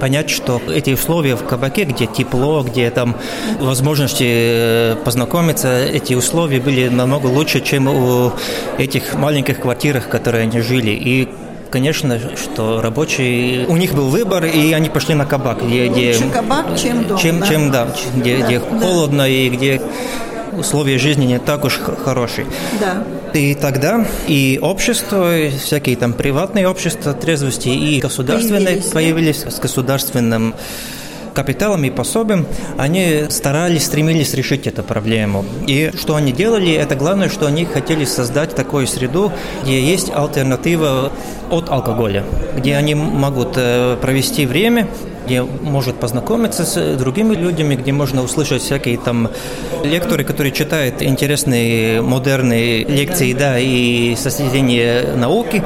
понять, 0.00 0.30
что 0.30 0.60
эти 0.68 0.90
условия 0.90 1.36
в 1.36 1.44
кабаке, 1.44 1.84
где 1.84 2.06
тепло, 2.06 2.62
где 2.62 2.90
там 2.90 3.16
возможности 3.60 4.24
э, 4.26 4.96
познакомиться, 5.04 5.84
эти 5.84 6.14
условия 6.14 6.60
были 6.60 6.88
намного 6.88 7.26
лучше, 7.26 7.60
чем 7.60 7.86
у 7.86 8.32
этих 8.78 9.14
маленьких 9.14 9.60
квартирах, 9.60 10.06
в 10.06 10.08
которых 10.08 10.40
они 10.42 10.60
жили. 10.60 10.90
И 10.90 11.28
конечно, 11.70 12.18
что 12.36 12.80
рабочие, 12.82 13.66
у 13.66 13.76
них 13.76 13.94
был 13.94 14.08
выбор, 14.08 14.44
и 14.44 14.72
они 14.72 14.88
пошли 14.88 15.14
на 15.14 15.26
кабак. 15.26 15.62
Где, 15.62 15.88
где, 15.88 16.14
Лучше 16.14 16.30
кабак, 16.30 16.66
чем 16.76 17.04
дом. 17.04 17.18
Чем, 17.18 17.40
да, 17.40 17.46
чем, 17.46 17.70
да, 17.70 17.88
где, 18.16 18.38
да, 18.38 18.46
где 18.46 18.58
да. 18.58 18.80
холодно 18.80 19.28
и 19.28 19.48
где 19.48 19.80
условия 20.52 20.98
жизни 20.98 21.24
не 21.24 21.38
так 21.38 21.64
уж 21.64 21.78
хорошие. 21.78 22.46
Да. 22.80 23.04
И 23.32 23.54
тогда 23.54 24.06
и 24.26 24.58
общество, 24.60 25.38
и 25.38 25.50
всякие 25.50 25.96
там 25.96 26.12
приватные 26.12 26.68
общества 26.68 27.12
трезвости, 27.12 27.68
и 27.68 28.00
государственные 28.00 28.82
появились, 28.82 28.90
появились 28.90 29.44
с 29.44 29.58
государственным 29.58 30.54
капиталом 31.34 31.84
и 31.84 31.90
пособием, 31.90 32.46
они 32.76 33.26
старались, 33.28 33.84
стремились 33.84 34.34
решить 34.34 34.66
эту 34.66 34.82
проблему. 34.82 35.44
И 35.66 35.90
что 35.98 36.16
они 36.16 36.32
делали, 36.32 36.72
это 36.72 36.94
главное, 36.94 37.28
что 37.28 37.46
они 37.46 37.64
хотели 37.64 38.04
создать 38.04 38.54
такую 38.54 38.86
среду, 38.86 39.32
где 39.62 39.80
есть 39.80 40.10
альтернатива 40.14 41.12
от 41.50 41.68
алкоголя, 41.68 42.24
где 42.56 42.76
они 42.76 42.94
могут 42.94 43.54
э, 43.56 43.96
провести 44.00 44.46
время, 44.46 44.88
где 45.26 45.42
может 45.42 45.96
познакомиться 45.96 46.64
с 46.64 46.96
другими 46.96 47.34
людьми, 47.34 47.76
где 47.76 47.92
можно 47.92 48.22
услышать 48.22 48.62
всякие 48.62 48.98
там 48.98 49.30
лекторы, 49.84 50.24
которые 50.24 50.52
читают 50.52 51.02
интересные 51.02 52.02
модерные 52.02 52.84
лекции, 52.84 53.32
да, 53.32 53.58
и 53.58 54.16
соседение 54.16 55.14
науки 55.16 55.62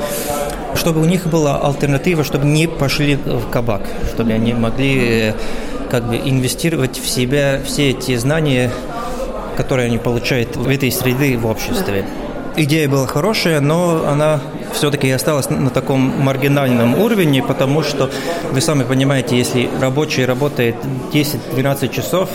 чтобы 0.77 1.01
у 1.01 1.05
них 1.05 1.27
была 1.27 1.61
альтернатива, 1.61 2.25
чтобы 2.25 2.47
не 2.47 2.67
пошли 2.67 3.17
в 3.17 3.49
кабак, 3.51 3.83
чтобы 4.13 4.33
они 4.33 4.53
могли 4.53 5.31
э, 5.31 5.35
как 5.91 6.05
бы 6.09 6.17
инвестировать 6.17 6.99
в 6.99 7.09
себя 7.09 7.61
все 7.65 7.91
эти 7.91 8.17
знания, 8.17 8.71
которые 9.57 9.87
они 9.87 9.99
получают 9.99 10.57
в 10.57 10.69
этой 10.69 10.91
среде 10.91 11.37
в 11.37 11.47
обществе. 11.47 12.05
Идея 12.57 12.89
была 12.89 13.07
хорошая, 13.07 13.61
но 13.61 14.05
она 14.07 14.41
все-таки 14.73 15.11
осталась 15.11 15.51
на 15.51 15.71
таком 15.71 16.01
маргинальном 16.23 17.01
уровне, 17.01 17.43
потому 17.43 17.83
что, 17.83 18.11
вы 18.53 18.61
сами 18.61 18.85
понимаете, 18.85 19.37
если 19.37 19.69
рабочий 19.81 20.25
работает 20.25 20.77
10-12 21.13 21.93
часов, 21.93 22.29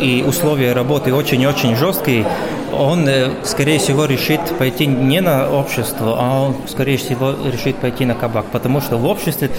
и 0.00 0.24
условия 0.26 0.72
работы 0.72 1.14
очень-очень 1.14 1.76
жесткие, 1.76 2.26
он, 2.72 3.08
э, 3.08 3.30
скорее 3.44 3.78
всего, 3.78 4.04
решит 4.04 4.40
пойти 4.58 4.86
не 4.86 5.20
на 5.20 5.50
общество, 5.50 6.16
а 6.18 6.46
он, 6.46 6.56
скорее 6.66 6.96
всего, 6.96 7.34
решит 7.44 7.76
пойти 7.76 8.04
на 8.04 8.14
кабак, 8.14 8.46
потому 8.46 8.80
что 8.80 8.96
в 8.96 9.06
обществе 9.06 9.50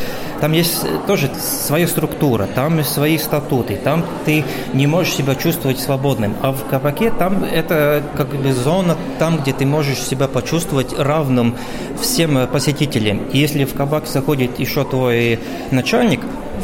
там 0.42 0.52
есть 0.52 0.84
тоже 1.08 1.30
своя 1.40 1.88
структура, 1.88 2.48
там 2.54 2.84
свои 2.84 3.18
статуты, 3.18 3.76
там 3.76 4.06
ты 4.26 4.44
не 4.74 4.88
можешь 4.88 5.14
себя 5.14 5.36
чувствовать 5.36 5.80
свободным, 5.80 6.36
а 6.42 6.52
в 6.52 6.66
кабаке 6.66 7.12
там 7.12 7.44
это 7.44 8.04
как 8.18 8.30
бы 8.30 8.54
зона, 8.54 8.98
там, 9.20 9.38
где 9.38 9.54
ты 9.54 9.66
можешь 9.66 10.00
себя 10.00 10.28
почувствовать 10.28 10.98
равным 10.98 11.56
всем 12.02 12.48
посетителям. 12.48 13.26
И 13.32 13.38
если 13.38 13.66
в 13.66 13.74
кабак 13.74 14.08
заходит 14.08 14.60
еще 14.60 14.84
твой 14.84 15.40
начальник, 15.72 16.22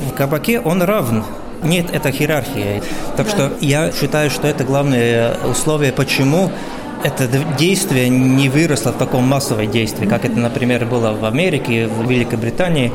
в 0.07 0.13
кабаке 0.13 0.59
он 0.59 0.81
равен 0.81 1.23
нет, 1.63 1.87
это 1.91 2.09
иерархия. 2.09 2.81
Так 3.17 3.27
да. 3.27 3.31
что 3.31 3.51
я 3.61 3.91
считаю, 3.91 4.29
что 4.29 4.47
это 4.47 4.63
главное 4.63 5.35
условие, 5.45 5.91
почему 5.91 6.51
это 7.03 7.27
действие 7.57 8.09
не 8.09 8.49
выросло 8.49 8.91
в 8.91 8.97
таком 8.97 9.23
массовое 9.23 9.67
действие, 9.67 10.09
как 10.09 10.25
это, 10.25 10.37
например, 10.37 10.85
было 10.85 11.13
в 11.13 11.23
Америке, 11.25 11.87
в 11.87 12.09
Великобритании, 12.09 12.91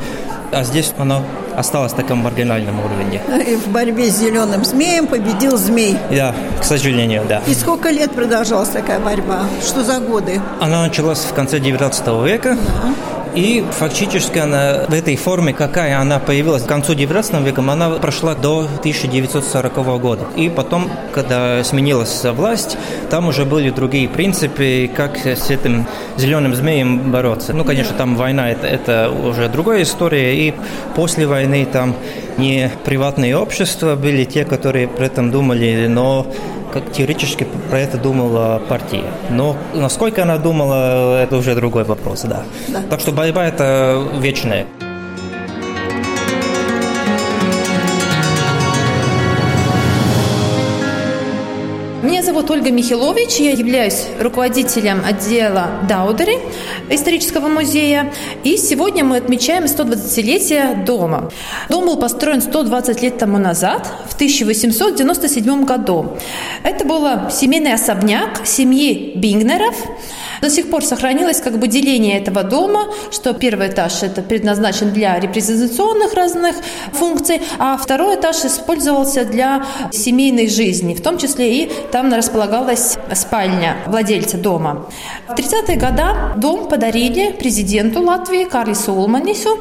а 0.52 0.62
здесь 0.64 0.92
оно 0.98 1.22
осталось 1.56 1.92
в 1.92 1.96
таком 1.96 2.18
маргинальном 2.18 2.80
уровне. 2.80 3.20
И 3.46 3.56
в 3.56 3.68
борьбе 3.68 4.10
с 4.10 4.18
зеленым 4.18 4.64
змеем 4.64 5.06
победил 5.06 5.56
змей. 5.56 5.96
Да, 6.10 6.34
к 6.60 6.64
сожалению, 6.64 7.22
да. 7.28 7.42
И 7.46 7.54
сколько 7.54 7.90
лет 7.90 8.12
продолжалась 8.12 8.68
такая 8.68 9.00
борьба? 9.00 9.44
Что 9.62 9.82
за 9.82 9.98
годы? 10.00 10.40
Она 10.60 10.82
началась 10.82 11.20
в 11.20 11.32
конце 11.32 11.58
19 11.58 12.06
века. 12.24 12.56
Да. 12.56 13.13
И 13.34 13.64
фактически 13.72 14.38
она 14.38 14.84
в 14.88 14.94
этой 14.94 15.16
форме, 15.16 15.52
какая 15.52 15.98
она 15.98 16.18
появилась 16.18 16.62
к 16.62 16.66
концу 16.66 16.94
19 16.94 17.40
века, 17.40 17.62
она 17.62 17.90
прошла 17.90 18.34
до 18.34 18.60
1940 18.60 20.00
года. 20.00 20.24
И 20.36 20.48
потом, 20.48 20.88
когда 21.12 21.62
сменилась 21.64 22.24
власть, 22.24 22.76
там 23.10 23.28
уже 23.28 23.44
были 23.44 23.70
другие 23.70 24.08
принципы, 24.08 24.90
как 24.94 25.16
с 25.26 25.50
этим 25.50 25.86
зеленым 26.16 26.54
змеем 26.54 27.10
бороться. 27.10 27.52
Ну, 27.52 27.64
конечно, 27.64 27.94
там 27.96 28.16
война 28.16 28.50
это, 28.50 28.66
это 28.66 29.10
уже 29.10 29.48
другая 29.48 29.82
история. 29.82 30.34
И 30.36 30.54
после 30.94 31.26
войны 31.26 31.66
там 31.70 31.96
не 32.36 32.70
приватные 32.84 33.36
общества 33.36 33.96
были 33.96 34.24
те, 34.24 34.44
которые 34.44 34.86
при 34.86 35.06
этом 35.06 35.30
думали, 35.30 35.86
но 35.88 36.26
как 36.74 36.90
теоретически 36.90 37.46
про 37.70 37.78
это 37.78 37.98
думала 37.98 38.60
партия. 38.68 39.04
Но 39.30 39.56
насколько 39.74 40.22
она 40.22 40.38
думала, 40.38 41.22
это 41.22 41.36
уже 41.36 41.54
другой 41.54 41.84
вопрос, 41.84 42.22
да. 42.22 42.42
да. 42.66 42.82
Так 42.90 42.98
что 42.98 43.12
борьба 43.24 43.46
это 43.46 44.06
вечная. 44.20 44.66
зовут 52.24 52.50
Ольга 52.50 52.70
Михилович, 52.70 53.36
я 53.36 53.52
являюсь 53.52 54.06
руководителем 54.18 55.02
отдела 55.04 55.68
Даудери 55.88 56.38
исторического 56.90 57.48
музея. 57.48 58.12
И 58.42 58.56
сегодня 58.56 59.04
мы 59.04 59.18
отмечаем 59.18 59.64
120-летие 59.64 60.84
дома. 60.84 61.30
Дом 61.68 61.86
был 61.86 61.96
построен 61.96 62.40
120 62.40 63.02
лет 63.02 63.18
тому 63.18 63.38
назад, 63.38 63.86
в 64.08 64.14
1897 64.14 65.64
году. 65.64 66.16
Это 66.62 66.84
был 66.84 67.30
семейный 67.30 67.74
особняк 67.74 68.46
семьи 68.46 69.12
Бингнеров– 69.14 69.76
до 70.40 70.50
сих 70.50 70.70
пор 70.70 70.84
сохранилось 70.84 71.40
как 71.40 71.58
бы 71.58 71.68
деление 71.68 72.18
этого 72.18 72.42
дома, 72.42 72.86
что 73.10 73.32
первый 73.32 73.68
этаж 73.68 74.02
это 74.02 74.22
предназначен 74.22 74.92
для 74.92 75.18
репрезентационных 75.18 76.14
разных 76.14 76.56
функций, 76.92 77.40
а 77.58 77.76
второй 77.76 78.16
этаж 78.16 78.44
использовался 78.44 79.24
для 79.24 79.64
семейной 79.92 80.48
жизни, 80.48 80.94
в 80.94 81.02
том 81.02 81.18
числе 81.18 81.64
и 81.64 81.72
там 81.92 82.12
располагалась 82.12 82.96
спальня 83.14 83.76
владельца 83.86 84.36
дома. 84.36 84.88
В 85.28 85.32
30-е 85.32 85.76
годы 85.76 86.02
дом 86.36 86.68
подарили 86.68 87.32
президенту 87.32 88.02
Латвии 88.02 88.44
Карлису 88.44 88.92
Улманису. 88.92 89.58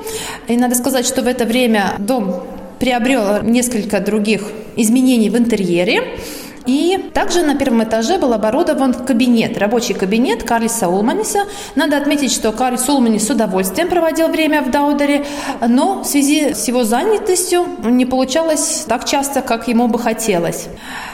И 0.48 0.58
надо 0.58 0.76
сказать, 0.76 1.06
что 1.06 1.22
в 1.22 1.28
это 1.28 1.46
время 1.46 1.94
дом 1.98 2.44
приобрел 2.80 3.42
несколько 3.44 4.00
других 4.00 4.44
изменений 4.76 5.30
в 5.30 5.38
интерьере. 5.38 6.18
И 6.66 7.12
также 7.14 7.44
на 7.44 7.56
первом 7.56 7.84
этаже 7.84 8.18
был 8.18 8.34
оборудован 8.34 8.94
кабинет, 8.94 9.58
рабочий 9.58 9.94
кабинет 9.94 10.44
Карлиса 10.44 10.88
Улманиса. 10.88 11.46
Надо 11.76 11.98
отметить, 11.98 12.32
что 12.32 12.52
Карлис 12.52 12.88
Улманис 12.88 13.28
с 13.28 13.30
удовольствием 13.30 13.90
проводил 13.90 14.30
время 14.30 14.62
в 14.62 14.72
Даудере, 14.72 15.26
но 15.68 16.04
в 16.04 16.06
связи 16.06 16.54
с 16.54 16.68
его 16.68 16.84
занятостью 16.84 17.66
не 17.84 18.06
получалось 18.06 18.86
так 18.88 19.06
часто, 19.06 19.42
как 19.42 19.68
ему 19.68 19.88
бы 19.88 20.00
хотелось. 20.00 20.68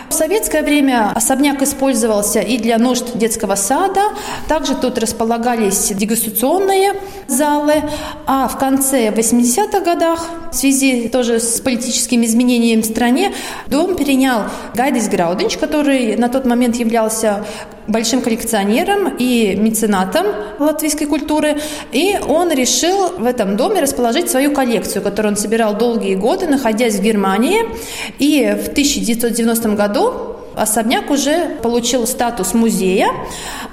В 0.10 0.14
советское 0.14 0.64
время 0.64 1.12
особняк 1.14 1.62
использовался 1.62 2.40
и 2.40 2.58
для 2.58 2.80
нужд 2.80 3.16
детского 3.16 3.54
сада. 3.54 4.02
Также 4.48 4.74
тут 4.76 4.98
располагались 4.98 5.90
дегустационные 5.90 6.94
залы. 7.28 7.84
А 8.26 8.48
в 8.48 8.58
конце 8.58 9.10
80-х 9.10 9.82
годах, 9.82 10.28
в 10.52 10.56
связи 10.56 11.10
тоже 11.10 11.40
с 11.40 11.62
политическими 11.62 12.26
изменениями 12.26 12.82
в 12.82 12.86
стране, 12.86 13.34
дом 13.68 13.96
перенял 13.96 14.46
Гайдис 14.74 15.08
Грауденч, 15.40 15.58
который 15.58 16.18
на 16.18 16.28
тот 16.28 16.46
момент 16.46 16.76
являлся 16.76 17.46
большим 17.88 18.22
коллекционером 18.22 19.16
и 19.18 19.56
меценатом 19.56 20.26
латвийской 20.60 21.06
культуры, 21.06 21.58
и 21.94 22.20
он 22.28 22.52
решил 22.52 23.14
в 23.18 23.26
этом 23.26 23.56
доме 23.56 23.80
расположить 23.80 24.30
свою 24.30 24.52
коллекцию, 24.52 25.02
которую 25.02 25.32
он 25.34 25.38
собирал 25.38 25.78
долгие 25.78 26.16
годы, 26.16 26.46
находясь 26.46 26.96
в 26.96 27.02
Германии. 27.02 27.62
И 28.20 28.54
в 28.62 28.68
1990 28.68 29.70
году 29.70 30.39
особняк 30.60 31.10
уже 31.10 31.58
получил 31.62 32.06
статус 32.06 32.54
музея, 32.54 33.08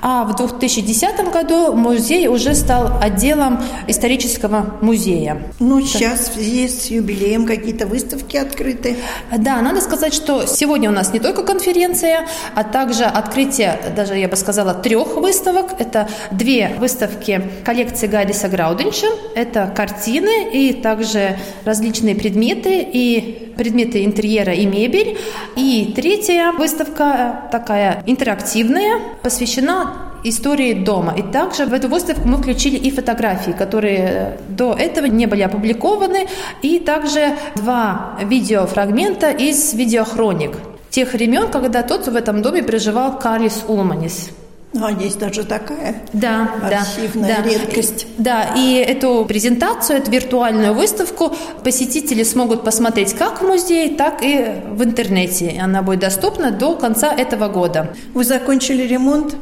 а 0.02 0.24
в 0.24 0.36
2010 0.36 1.32
году 1.32 1.72
музей 1.74 2.28
уже 2.28 2.54
стал 2.54 2.98
отделом 3.00 3.62
исторического 3.86 4.76
музея. 4.80 5.42
Ну, 5.58 5.80
сейчас 5.80 6.28
в 6.28 6.34
связи 6.34 6.68
с 6.68 6.86
юбилеем 6.86 7.46
какие-то 7.46 7.86
выставки 7.86 8.36
открыты. 8.36 8.96
Да, 9.36 9.60
надо 9.60 9.80
сказать, 9.80 10.14
что 10.14 10.46
сегодня 10.46 10.90
у 10.90 10.92
нас 10.92 11.12
не 11.12 11.20
только 11.20 11.42
конференция, 11.42 12.26
а 12.54 12.64
также 12.64 13.04
открытие, 13.04 13.78
даже 13.94 14.16
я 14.16 14.28
бы 14.28 14.36
сказала, 14.36 14.74
трех 14.74 15.16
выставок. 15.16 15.74
Это 15.78 16.08
две 16.30 16.72
выставки 16.78 17.42
коллекции 17.64 18.06
Гайдиса 18.06 18.48
Грауденча, 18.48 19.06
это 19.34 19.72
картины 19.74 20.50
и 20.52 20.72
также 20.72 21.36
различные 21.64 22.14
предметы 22.14 22.80
и 22.80 23.52
предметы 23.56 24.04
интерьера 24.04 24.52
и 24.52 24.66
мебель. 24.66 25.18
И 25.56 25.92
третья 25.96 26.52
выставка 26.52 26.75
такая 26.84 28.02
интерактивная, 28.06 29.00
посвящена 29.22 29.92
истории 30.24 30.74
дома. 30.74 31.14
И 31.16 31.22
также 31.22 31.66
в 31.66 31.72
эту 31.72 31.88
выставку 31.88 32.26
мы 32.26 32.38
включили 32.38 32.76
и 32.76 32.90
фотографии, 32.90 33.52
которые 33.52 34.38
до 34.48 34.72
этого 34.72 35.06
не 35.06 35.26
были 35.26 35.42
опубликованы, 35.42 36.26
и 36.62 36.78
также 36.78 37.36
два 37.54 38.18
видеофрагмента 38.22 39.30
из 39.30 39.72
видеохроник 39.74 40.52
тех 40.90 41.12
времен, 41.12 41.48
когда 41.48 41.82
тот 41.82 42.08
в 42.08 42.16
этом 42.16 42.40
доме 42.42 42.62
проживал 42.62 43.18
Карлис 43.18 43.64
Улманис. 43.68 44.30
А 44.82 44.90
есть 44.90 45.18
даже 45.18 45.44
такая 45.44 45.96
да, 46.12 46.50
архивная 46.62 47.36
да, 47.36 47.42
редкость. 47.42 48.06
Да, 48.18 48.54
и 48.56 48.74
эту 48.74 49.24
презентацию, 49.26 49.98
эту 49.98 50.10
виртуальную 50.10 50.74
выставку 50.74 51.34
посетители 51.62 52.22
смогут 52.22 52.64
посмотреть 52.64 53.14
как 53.14 53.42
в 53.42 53.46
музее, 53.46 53.90
так 53.96 54.22
и 54.22 54.62
в 54.70 54.82
интернете. 54.82 55.60
Она 55.62 55.82
будет 55.82 56.00
доступна 56.00 56.50
до 56.50 56.74
конца 56.74 57.12
этого 57.12 57.48
года. 57.48 57.94
Вы 58.14 58.24
закончили 58.24 58.82
ремонт? 58.82 59.34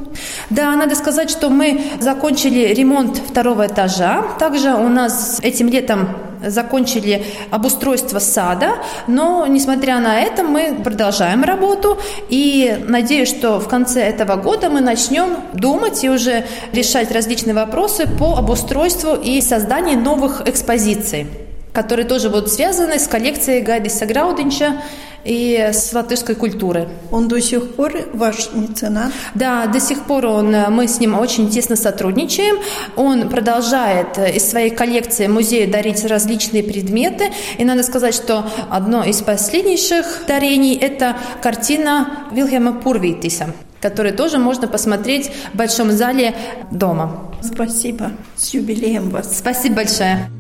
Да, 0.51 0.75
надо 0.77 0.95
сказать, 0.95 1.31
что 1.31 1.51
мы 1.51 1.83
закончили 2.01 2.73
ремонт 2.75 3.19
второго 3.19 3.67
этажа. 3.67 4.25
Также 4.39 4.75
у 4.75 4.89
нас 4.89 5.41
этим 5.43 5.69
летом 5.69 6.09
закончили 6.51 7.25
обустройство 7.51 8.19
сада, 8.19 8.77
но, 9.07 9.47
несмотря 9.47 9.99
на 10.01 10.21
это, 10.21 10.43
мы 10.43 10.75
продолжаем 10.83 11.43
работу. 11.45 11.99
И 12.29 12.79
надеюсь, 12.87 13.29
что 13.29 13.59
в 13.59 13.69
конце 13.69 14.03
этого 14.03 14.37
года 14.37 14.71
мы 14.71 14.81
начнем 14.81 15.37
думать 15.53 16.03
и 16.05 16.11
уже 16.11 16.45
решать 16.73 17.11
различные 17.13 17.55
вопросы 17.55 18.07
по 18.07 18.37
обустройству 18.37 19.15
и 19.15 19.41
созданию 19.41 19.99
новых 19.99 20.47
экспозиций 20.47 21.44
которые 21.75 22.07
тоже 22.07 22.31
будут 22.31 22.51
связаны 22.51 22.99
с 22.99 23.07
коллекцией 23.09 23.61
Гайдиса 23.61 24.07
Граудинча 24.07 24.81
и 25.25 25.71
с 25.73 25.93
латышской 25.93 26.35
культуры. 26.35 26.89
Он 27.11 27.29
до 27.29 27.41
сих 27.41 27.75
пор 27.75 27.95
ваш 28.13 28.51
меценат? 28.53 29.13
Да, 29.35 29.67
до 29.67 29.81
сих 29.81 30.05
пор 30.05 30.27
он, 30.27 30.55
мы 30.71 30.87
с 30.87 31.01
ним 31.01 31.19
очень 31.19 31.51
тесно 31.51 31.77
сотрудничаем. 31.77 32.57
Он 32.95 33.29
продолжает 33.29 34.19
из 34.19 34.49
своей 34.49 34.71
коллекции 34.71 35.27
музею 35.27 35.71
дарить 35.71 36.05
различные 36.05 36.63
предметы. 36.63 37.31
И 37.59 37.65
надо 37.65 37.83
сказать, 37.83 38.15
что 38.15 38.45
одно 38.71 39.03
из 39.03 39.21
последнейших 39.23 40.25
дарений– 40.29 40.75
это 40.81 41.17
картина 41.43 42.29
Вильхема 42.33 42.73
Пурвитиса 42.73 43.53
который 43.81 44.13
тоже 44.13 44.39
можно 44.39 44.67
посмотреть 44.67 45.31
в 45.53 45.59
большом 45.59 45.93
зале 45.93 46.35
дома. 46.71 47.35
Спасибо. 47.43 48.13
С 48.35 48.55
юбилеем 48.55 49.11
вас. 49.11 49.37
Спасибо 49.39 49.77
большое. 49.77 50.31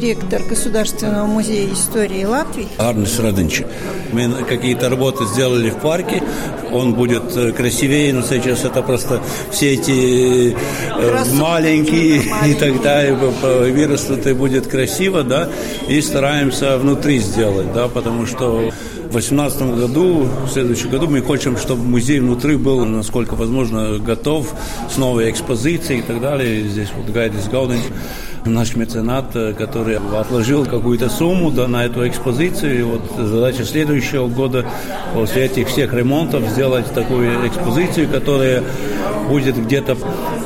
Директор 0.00 0.42
Государственного 0.42 1.24
музея 1.26 1.72
истории 1.72 2.24
Латвии. 2.24 2.66
Арнес 2.78 3.16
Радынч. 3.20 3.62
Мы 4.12 4.28
какие-то 4.42 4.88
работы 4.88 5.24
сделали 5.24 5.70
в 5.70 5.76
парке. 5.76 6.20
Он 6.72 6.94
будет 6.94 7.36
э, 7.36 7.52
красивее, 7.52 8.12
но 8.12 8.22
сейчас 8.22 8.64
это 8.64 8.82
просто 8.82 9.22
все 9.52 9.74
эти 9.74 10.50
э, 10.50 11.24
маленькие, 11.34 12.22
маленькие 12.28 12.50
и 12.50 12.54
так 12.54 12.82
далее 12.82 13.14
вырастут 13.14 14.26
и 14.26 14.32
будет 14.32 14.66
красиво, 14.66 15.22
да. 15.22 15.48
И 15.86 16.00
стараемся 16.00 16.76
внутри 16.76 17.20
сделать, 17.20 17.72
да, 17.72 17.86
потому 17.86 18.26
что 18.26 18.72
2018 19.14 19.78
году, 19.78 20.28
в 20.46 20.50
следующем 20.50 20.90
году 20.90 21.06
мы 21.06 21.22
хотим, 21.22 21.56
чтобы 21.56 21.84
музей 21.84 22.18
внутри 22.18 22.56
был, 22.56 22.84
насколько 22.84 23.36
возможно, 23.36 23.98
готов 23.98 24.52
с 24.90 24.96
новой 24.96 25.30
экспозицией 25.30 26.00
и 26.00 26.02
так 26.02 26.20
далее. 26.20 26.68
Здесь 26.68 26.88
вот 26.96 27.08
Гайдис 27.14 27.46
Гауден 27.46 27.78
наш 28.44 28.74
меценат, 28.74 29.34
э, 29.36 29.54
который 29.54 29.98
отложил 29.98 30.66
какую-то 30.66 31.08
сумму 31.08 31.50
да, 31.50 31.68
на 31.68 31.84
эту 31.84 32.06
экспозицию. 32.08 32.78
И 32.78 32.82
вот 32.82 33.02
задача 33.16 33.64
следующего 33.64 34.26
года 34.26 34.66
после 35.14 35.44
этих 35.44 35.68
всех 35.68 35.94
ремонтов 35.94 36.48
сделать 36.50 36.86
такую 36.92 37.46
экспозицию, 37.46 38.08
которая 38.08 38.64
будет 39.28 39.56
где-то 39.56 39.96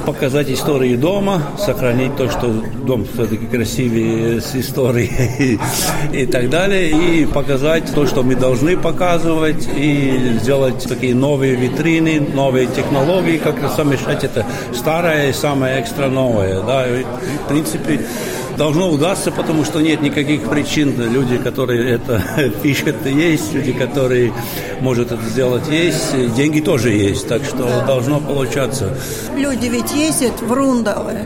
показать 0.09 0.49
истории 0.49 0.97
дома, 0.97 1.43
сохранить 1.59 2.17
то, 2.17 2.31
что 2.31 2.49
дом 2.87 3.07
все-таки 3.13 3.45
красивее 3.45 4.41
с 4.41 4.57
историей 4.57 5.61
и 6.15 6.25
так 6.25 6.49
далее, 6.49 6.89
и 6.89 7.27
показать 7.27 7.93
то, 7.95 8.07
что 8.07 8.23
мы 8.23 8.35
должны 8.35 8.79
показывать, 8.79 9.69
и 9.77 10.39
сделать 10.41 10.83
такие 10.89 11.15
новые 11.15 11.57
витрины, 11.57 12.21
новые 12.21 12.69
технологии, 12.69 13.37
как 13.37 13.57
совмещать 13.77 14.25
это 14.25 14.47
старое 14.73 15.29
и 15.29 15.33
самое 15.35 15.83
экстра 15.83 16.09
новое. 16.09 16.63
Да. 16.63 16.87
И, 16.89 17.05
в 17.45 17.49
принципе, 17.49 18.01
должно 18.59 18.91
удастся, 18.91 19.31
потому 19.31 19.65
что 19.65 19.81
нет 19.81 20.03
никаких 20.03 20.43
причин. 20.51 20.95
Люди, 21.11 21.39
которые 21.39 21.95
это 21.95 22.23
пишут, 22.63 23.07
есть, 23.07 23.55
люди, 23.55 23.73
которые 23.73 24.33
может 24.81 25.13
это 25.13 25.23
сделать, 25.23 25.69
есть, 25.69 26.35
деньги 26.35 26.61
тоже 26.61 26.91
есть, 26.91 27.29
так 27.29 27.45
что 27.45 27.63
да. 27.63 27.87
должно 27.87 28.21
получаться. 28.21 28.95
Люди 29.37 29.67
ведь 29.67 29.95
ездят 29.95 30.43
в 30.43 30.53
Рундалы. 30.53 31.21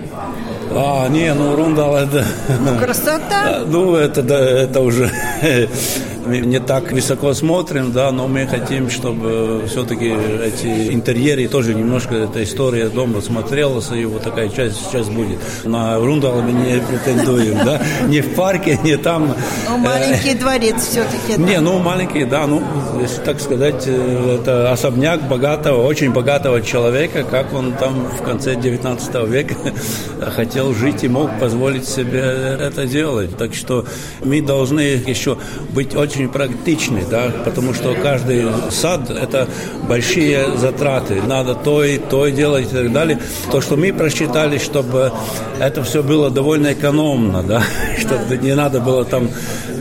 А, 0.70 1.08
не, 1.08 1.32
ну 1.34 1.56
Рундал 1.56 1.96
это... 1.96 2.24
Ну, 2.60 2.78
красота. 2.78 3.62
Ну, 3.72 3.94
это, 3.94 4.22
да, 4.22 4.38
это 4.38 4.80
уже 4.80 5.10
мы 6.24 6.38
не 6.38 6.60
так 6.60 6.92
высоко 6.92 7.34
смотрим, 7.34 7.92
да, 7.92 8.10
но 8.12 8.28
мы 8.28 8.46
хотим, 8.46 8.90
чтобы 8.90 9.64
все-таки 9.66 10.06
эти 10.06 10.92
интерьеры 10.92 11.48
тоже 11.48 11.74
немножко 11.74 12.14
эта 12.14 12.42
история 12.42 12.88
дома 12.88 13.20
смотрелась, 13.20 13.90
и 13.92 14.04
вот 14.04 14.22
такая 14.22 14.48
часть 14.48 14.76
сейчас 14.86 15.08
будет. 15.08 15.38
На 15.64 15.98
Рундал 15.98 16.42
мы 16.42 16.52
не 16.52 16.80
претендуем, 16.80 17.58
да, 17.64 17.82
не 18.06 18.20
в 18.20 18.34
парке, 18.34 18.78
не 18.82 18.96
там. 18.96 19.34
Ну, 19.68 19.76
маленький 19.78 20.34
дворец 20.34 20.76
все-таки. 20.82 21.40
Не, 21.40 21.60
ну, 21.60 21.78
маленький, 21.78 22.24
да, 22.24 22.46
ну, 22.46 22.62
если 23.00 23.20
так 23.22 23.40
сказать, 23.40 23.84
э, 23.86 24.38
это 24.40 24.72
особняк 24.72 25.28
богатого, 25.28 25.84
очень 25.84 26.12
богатого 26.12 26.62
человека, 26.62 27.24
как 27.24 27.52
он 27.52 27.72
там 27.72 28.06
в 28.18 28.22
конце 28.22 28.54
19 28.54 29.28
века 29.28 29.54
хотел 30.20 30.74
жить 30.74 31.04
и 31.04 31.08
мог 31.08 31.30
позволить 31.38 31.88
себе 31.88 32.20
это 32.20 32.86
делать. 32.86 33.36
Так 33.36 33.54
что 33.54 33.84
мы 34.24 34.40
должны 34.40 34.80
еще 34.80 35.38
быть 35.70 35.94
очень 35.94 36.21
очень 36.22 36.28
практичны, 36.28 37.04
да, 37.08 37.32
потому 37.44 37.74
что 37.74 37.94
каждый 37.94 38.46
сад– 38.70 39.10
это 39.10 39.48
большие 39.88 40.56
затраты. 40.56 41.22
Надо 41.22 41.54
то 41.54 41.84
и 41.84 41.98
то 41.98 42.28
делать 42.28 42.72
и 42.72 42.74
так 42.74 42.92
далее. 42.92 43.18
То, 43.50 43.60
что 43.60 43.76
мы 43.76 43.92
просчитали, 43.92 44.58
чтобы 44.58 45.12
это 45.58 45.82
все 45.82 46.02
было 46.02 46.30
довольно 46.30 46.72
экономно, 46.72 47.42
да, 47.42 47.62
чтобы 47.98 48.36
не 48.38 48.54
надо 48.54 48.80
было 48.80 49.04
там 49.04 49.28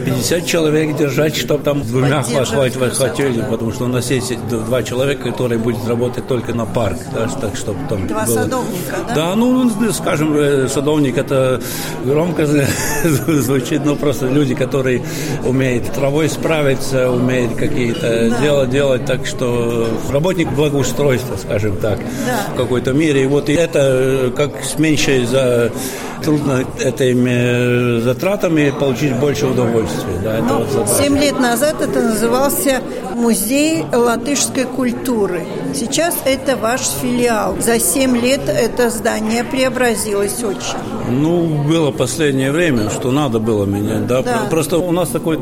50 0.01 0.45
человек 0.45 0.95
держать, 0.97 1.35
чтобы 1.35 1.63
там 1.63 1.81
двумя 1.81 2.23
хватило, 2.23 3.43
потому 3.49 3.71
что 3.71 3.85
у 3.85 3.87
нас 3.87 4.09
есть 4.11 4.33
два 4.47 4.83
человека, 4.83 5.31
которые 5.31 5.59
будут 5.59 5.87
работать 5.87 6.27
только 6.27 6.53
на 6.53 6.65
парк, 6.65 6.97
да, 7.13 7.27
так 7.27 7.55
чтобы 7.55 7.79
там 7.87 8.07
Два 8.07 8.25
было... 8.25 8.35
садовника, 8.35 8.95
да? 9.07 9.15
Да, 9.15 9.35
ну, 9.35 9.69
скажем, 9.93 10.35
э, 10.35 10.67
садовник 10.67 11.17
это 11.17 11.61
громко 12.03 12.45
звучит, 13.03 13.85
но 13.85 13.95
просто 13.95 14.27
люди, 14.27 14.55
которые 14.55 15.03
умеют 15.45 15.91
травой 15.91 16.29
справиться, 16.29 17.11
умеют 17.11 17.55
какие-то 17.55 18.29
да. 18.29 18.41
дела 18.41 18.65
делать, 18.65 19.05
так 19.05 19.25
что 19.25 19.87
работник 20.11 20.51
благоустройства, 20.51 21.37
скажем 21.37 21.77
так, 21.77 21.99
да. 22.25 22.53
в 22.53 22.57
какой-то 22.57 22.93
мере. 22.93 23.23
И 23.23 23.27
вот 23.27 23.49
это 23.49 23.79
э, 23.81 24.31
как 24.35 24.63
с 24.63 24.77
меньшей 24.79 25.25
за 25.25 25.71
трудно 26.21 26.63
этими 26.79 27.99
затратами 28.01 28.73
получить 28.77 29.15
больше 29.15 29.47
удовольствия. 29.47 30.19
Да, 30.23 30.35
это 30.35 30.43
ну, 30.43 30.63
вот 30.63 30.89
Семь 30.89 31.17
лет 31.17 31.39
назад 31.39 31.81
это 31.81 32.01
назывался 32.01 32.81
Музей 33.15 33.85
латышской 33.91 34.65
культуры. 34.65 35.43
Сейчас 35.73 36.15
это 36.25 36.55
ваш 36.55 36.81
филиал. 37.01 37.57
За 37.59 37.79
семь 37.79 38.17
лет 38.17 38.41
это 38.47 38.89
здание 38.89 39.43
преобразилось 39.43 40.43
очень. 40.43 40.77
Ну, 41.09 41.63
было 41.63 41.91
последнее 41.91 42.51
время, 42.51 42.89
что 42.89 43.11
надо 43.11 43.39
было 43.39 43.65
менять. 43.65 44.07
Да? 44.07 44.21
Да. 44.21 44.41
Просто 44.49 44.77
у 44.77 44.91
нас 44.91 45.09
такой 45.09 45.39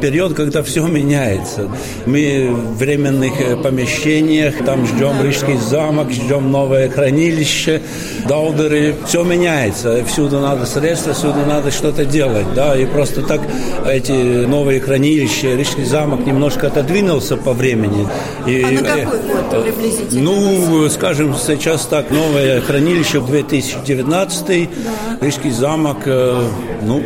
период, 0.00 0.34
когда 0.34 0.62
все 0.62 0.86
меняется. 0.86 1.68
Мы 2.06 2.50
в 2.50 2.76
временных 2.78 3.40
э, 3.40 3.56
помещениях, 3.56 4.64
там 4.64 4.86
ждем 4.86 5.22
Рижский 5.22 5.56
замок, 5.56 6.10
ждем 6.10 6.50
новое 6.50 6.88
хранилище, 6.88 7.82
даудеры, 8.26 8.94
все 9.06 9.22
меняется. 9.24 10.04
Всюду 10.04 10.40
надо 10.40 10.66
средства, 10.66 11.12
всюду 11.12 11.40
надо 11.46 11.70
что-то 11.70 12.04
делать. 12.04 12.46
Да? 12.54 12.76
И 12.76 12.86
просто 12.86 13.22
так 13.22 13.40
эти 13.86 14.46
новые 14.46 14.80
хранилища, 14.80 15.54
Рижский 15.54 15.84
замок 15.84 16.26
немножко 16.26 16.68
отодвинулся 16.68 17.36
по 17.36 17.52
времени. 17.52 18.06
И, 18.46 18.62
а 18.62 18.70
на 18.70 18.82
какой 18.82 19.18
год 19.20 19.52
э, 19.52 19.62
приблизительно? 19.62 20.22
Ну, 20.22 20.88
скажем, 20.90 21.34
сейчас 21.34 21.86
так, 21.86 22.10
новое 22.10 22.60
хранилище 22.60 23.20
2019, 23.20 24.46
да. 24.48 25.26
Рижский 25.26 25.50
замок, 25.50 25.98
э, 26.06 26.48
ну, 26.82 27.02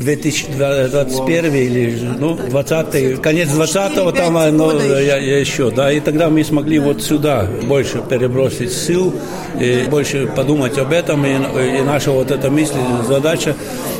2021 0.00 1.54
или 1.54 2.08
ну, 2.18 2.29
20 2.34 3.20
конец 3.20 3.48
20-го 3.48 4.12
там 4.12 4.34
ну, 4.56 4.80
я, 4.80 5.16
я 5.18 5.38
еще, 5.38 5.70
да, 5.70 5.92
и 5.92 6.00
тогда 6.00 6.30
мы 6.30 6.44
смогли 6.44 6.78
вот 6.78 7.02
сюда 7.02 7.46
больше 7.66 8.02
перебросить 8.08 8.72
сил, 8.72 9.14
и 9.58 9.86
больше 9.90 10.26
подумать 10.26 10.78
об 10.78 10.92
этом, 10.92 11.24
и, 11.26 11.34
и 11.78 11.82
наша 11.82 12.10
вот 12.10 12.30
эта 12.30 12.50
мысль, 12.50 12.78
задача, 13.06 13.54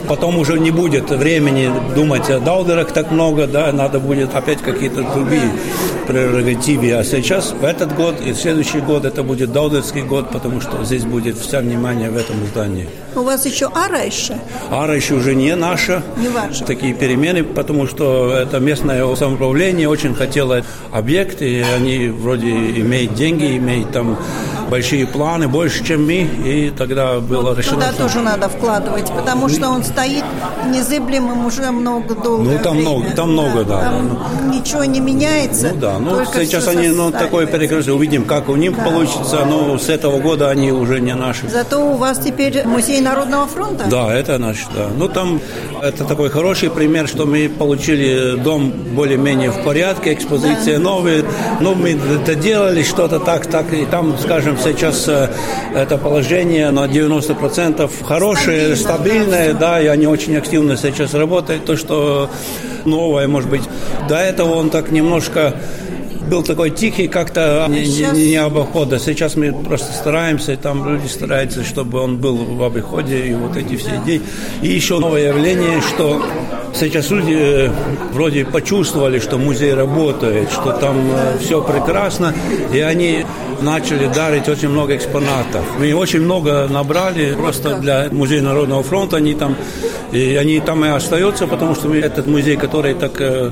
потом 0.08 0.38
уже 0.38 0.58
не 0.58 0.70
будет 0.70 1.10
времени 1.10 1.70
думать 1.94 2.30
о 2.30 2.38
даудерах 2.40 2.92
так 2.92 3.10
много, 3.10 3.46
да, 3.46 3.72
надо 3.72 3.98
будет 3.98 4.34
опять 4.34 4.60
какие-то 4.60 5.02
другие 5.14 5.50
прерогативы, 6.06 6.92
а 6.92 7.04
сейчас 7.04 7.52
в 7.52 7.64
этот 7.64 7.94
год 7.94 8.20
и 8.24 8.32
в 8.32 8.36
следующий 8.36 8.80
год 8.80 9.04
это 9.04 9.22
будет 9.22 9.52
даудерский 9.52 10.02
год, 10.02 10.30
потому 10.30 10.60
что 10.60 10.84
здесь 10.84 11.04
будет 11.04 11.36
вся 11.38 11.60
внимание 11.60 12.10
в 12.10 12.16
этом 12.16 12.36
здании. 12.46 12.88
У 13.16 13.20
вас 13.20 13.44
еще 13.44 13.68
ара 13.74 13.98
еще? 13.98 14.34
Ара 14.70 14.94
еще 14.94 15.14
уже 15.14 15.34
не 15.34 15.56
наша, 15.56 15.80
наша. 15.80 16.02
Не 16.16 16.28
ваша. 16.28 16.64
Такие 16.64 16.94
перемены, 16.94 17.44
потому 17.44 17.86
что 17.86 18.19
это 18.28 18.60
местное 18.60 19.14
самоуправление 19.14 19.88
очень 19.88 20.14
хотело 20.14 20.64
объект, 20.92 21.42
и 21.42 21.60
они 21.60 22.08
вроде 22.08 22.50
имеют 22.50 23.14
деньги, 23.14 23.56
имеют 23.56 23.92
там 23.92 24.18
большие 24.70 25.06
планы, 25.06 25.48
больше, 25.48 25.84
чем 25.84 26.06
мы, 26.06 26.22
и 26.22 26.72
тогда 26.76 27.18
было 27.18 27.50
ну, 27.50 27.56
решено... 27.56 27.74
Туда 27.76 27.92
что... 27.92 28.02
тоже 28.04 28.20
надо 28.20 28.48
вкладывать, 28.48 29.10
потому 29.10 29.48
что 29.48 29.68
он 29.68 29.84
стоит 29.84 30.24
незыблемым 30.72 31.44
уже 31.44 31.70
много 31.70 32.14
долго. 32.14 32.44
Ну, 32.44 32.58
там 32.58 32.76
время. 32.76 32.90
много, 32.90 33.10
там 33.10 33.32
много, 33.32 33.64
да. 33.64 33.80
Там 33.80 34.08
да. 34.08 34.54
ничего 34.54 34.84
не 34.84 35.00
меняется. 35.00 35.72
Ну, 35.74 35.80
да, 35.80 35.98
ну, 35.98 36.24
сейчас 36.24 36.68
они, 36.68 36.88
ну, 36.88 37.10
такое 37.10 37.46
перекрытие, 37.46 37.94
увидим, 37.94 38.24
как 38.24 38.48
у 38.48 38.56
них 38.56 38.76
да. 38.76 38.84
получится, 38.84 39.44
но 39.44 39.76
с 39.76 39.88
этого 39.88 40.20
года 40.20 40.48
они 40.48 40.72
уже 40.72 41.00
не 41.00 41.14
наши. 41.14 41.48
Зато 41.48 41.84
у 41.84 41.96
вас 41.96 42.18
теперь 42.18 42.64
музей 42.64 43.00
Народного 43.00 43.46
фронта? 43.46 43.84
Да, 43.90 44.14
это 44.14 44.38
наш, 44.38 44.66
да. 44.74 44.88
Ну, 44.96 45.08
там 45.08 45.40
это 45.82 46.04
такой 46.04 46.30
хороший 46.30 46.70
пример, 46.70 47.08
что 47.08 47.26
мы 47.26 47.48
получили 47.48 48.36
дом 48.36 48.70
более-менее 48.70 49.50
в 49.50 49.64
порядке, 49.64 50.12
экспозиция 50.12 50.78
да. 50.78 50.84
новая, 50.84 51.24
ну, 51.60 51.74
мы 51.74 51.90
это 51.90 52.34
делали 52.34 52.82
что-то 52.82 53.18
так, 53.18 53.46
так, 53.46 53.72
и 53.72 53.84
там, 53.84 54.16
скажем, 54.18 54.56
сейчас 54.62 55.08
э, 55.08 55.28
это 55.74 55.98
положение 55.98 56.70
на 56.70 56.86
90% 56.86 57.90
хорошее, 58.04 58.76
стабильное, 58.76 59.54
да, 59.54 59.80
и 59.80 59.86
они 59.86 60.06
очень 60.06 60.36
активно 60.36 60.76
сейчас 60.76 61.14
работают. 61.14 61.64
То, 61.64 61.76
что 61.76 62.30
новое, 62.84 63.28
может 63.28 63.50
быть, 63.50 63.62
до 64.08 64.16
этого 64.16 64.54
он 64.54 64.70
так 64.70 64.90
немножко 64.90 65.54
был 66.30 66.42
такой 66.44 66.70
тихий, 66.70 67.08
как-то 67.08 67.66
не, 67.68 67.86
не, 67.86 68.28
не 68.28 68.36
обохода. 68.36 68.98
Сейчас 68.98 69.36
мы 69.36 69.52
просто 69.52 69.92
стараемся, 69.92 70.52
и 70.52 70.56
там 70.56 70.88
люди 70.88 71.08
стараются, 71.08 71.64
чтобы 71.64 71.98
он 72.00 72.18
был 72.18 72.36
в 72.36 72.62
обиходе, 72.62 73.26
и 73.26 73.34
вот 73.34 73.56
эти 73.56 73.76
все 73.76 74.00
идеи. 74.04 74.22
И 74.62 74.68
еще 74.68 75.00
новое 75.00 75.28
явление, 75.28 75.80
что 75.80 76.22
Сейчас 76.74 77.10
люди 77.10 77.36
э, 77.36 77.70
вроде 78.12 78.44
почувствовали, 78.44 79.18
что 79.18 79.38
музей 79.38 79.74
работает, 79.74 80.50
что 80.50 80.72
там 80.72 80.96
э, 80.98 81.38
все 81.38 81.60
прекрасно, 81.62 82.32
и 82.72 82.80
они 82.80 83.24
начали 83.60 84.06
дарить 84.06 84.48
очень 84.48 84.68
много 84.68 84.96
экспонатов. 84.96 85.64
Мы 85.78 85.92
очень 85.94 86.20
много 86.20 86.66
набрали 86.68 87.34
просто 87.34 87.76
для 87.78 88.08
Музея 88.10 88.42
Народного 88.42 88.82
фронта. 88.82 89.16
Они 89.16 89.34
там, 89.34 89.56
и 90.12 90.36
они 90.36 90.60
там 90.60 90.84
и 90.84 90.88
остаются, 90.88 91.46
потому 91.46 91.74
что 91.74 91.94
этот 91.94 92.26
музей, 92.26 92.56
который 92.56 92.94
так 92.94 93.20
э, 93.20 93.50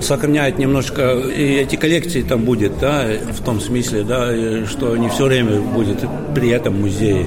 сохраняет 0.00 0.58
немножко, 0.58 1.18
и 1.18 1.56
эти 1.56 1.76
коллекции 1.76 2.22
там 2.22 2.42
будет, 2.42 2.78
да, 2.78 3.04
в 3.32 3.42
том 3.42 3.60
смысле, 3.60 4.02
да, 4.02 4.28
что 4.66 4.96
не 4.96 5.08
все 5.08 5.24
время 5.24 5.60
будет 5.60 5.98
при 6.34 6.50
этом 6.50 6.80
музее. 6.80 7.26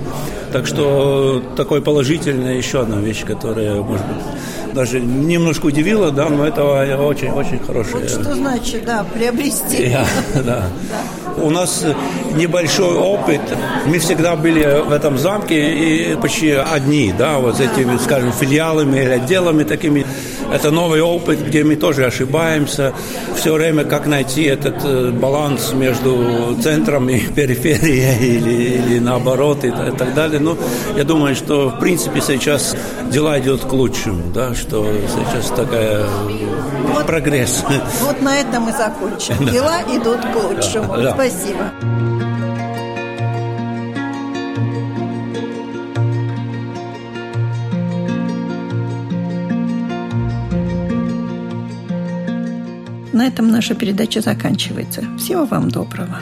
Так 0.51 0.67
что 0.67 1.41
такой 1.55 1.81
положительная 1.81 2.55
еще 2.55 2.81
одна 2.81 2.97
вещь, 2.97 3.23
которая, 3.23 3.75
может 3.81 4.05
быть, 4.05 4.73
даже 4.73 4.99
немножко 4.99 5.67
удивило, 5.67 6.11
да, 6.11 6.29
но 6.29 6.45
это 6.45 6.63
очень-очень 6.63 7.59
хорошее. 7.59 8.03
Вот 8.03 8.09
что 8.09 8.35
значит, 8.35 8.85
да, 8.85 9.05
приобрести. 9.13 9.89
Я, 9.89 10.05
да. 10.43 10.63
У 11.37 11.49
нас 11.49 11.85
небольшой 12.35 12.95
опыт. 12.95 13.41
Мы 13.85 13.99
всегда 13.99 14.35
были 14.35 14.81
в 14.85 14.91
этом 14.91 15.17
замке 15.17 15.73
и 15.73 16.15
почти 16.15 16.51
одни, 16.51 17.13
да, 17.17 17.39
вот 17.39 17.57
с 17.57 17.59
этими, 17.59 17.97
скажем, 17.97 18.31
филиалами 18.33 18.97
или 18.99 19.11
отделами 19.11 19.63
такими. 19.63 20.05
Это 20.51 20.71
новый 20.71 21.01
опыт, 21.01 21.39
где 21.39 21.63
мы 21.63 21.75
тоже 21.75 22.05
ошибаемся. 22.05 22.93
Все 23.35 23.53
время 23.53 23.83
как 23.85 24.05
найти 24.05 24.43
этот 24.43 24.83
э, 24.83 25.11
баланс 25.11 25.73
между 25.73 26.57
центром 26.61 27.09
и 27.09 27.19
периферией 27.35 28.37
или, 28.37 28.53
или 28.77 28.99
наоборот 28.99 29.63
и, 29.63 29.67
и 29.67 29.91
так 29.97 30.13
далее. 30.13 30.39
Ну, 30.39 30.57
я 30.95 31.03
думаю, 31.03 31.35
что 31.35 31.69
в 31.69 31.79
принципе 31.79 32.21
сейчас 32.21 32.75
дела 33.11 33.39
идут 33.39 33.61
к 33.61 33.71
лучшему, 33.71 34.31
да, 34.33 34.53
что 34.53 34.85
сейчас 35.07 35.49
такая 35.49 36.05
вот, 36.93 37.05
прогресс. 37.05 37.63
Вот 38.01 38.21
на 38.21 38.39
этом 38.39 38.63
мы 38.63 38.71
закончим. 38.71 39.45
Дела 39.51 39.81
идут 39.83 40.19
к 40.19 40.35
лучшему. 40.35 40.95
Спасибо. 41.13 41.71
На 53.21 53.27
этом 53.27 53.51
наша 53.51 53.75
передача 53.75 54.19
заканчивается. 54.19 55.03
Всего 55.19 55.45
вам 55.45 55.69
доброго. 55.69 56.17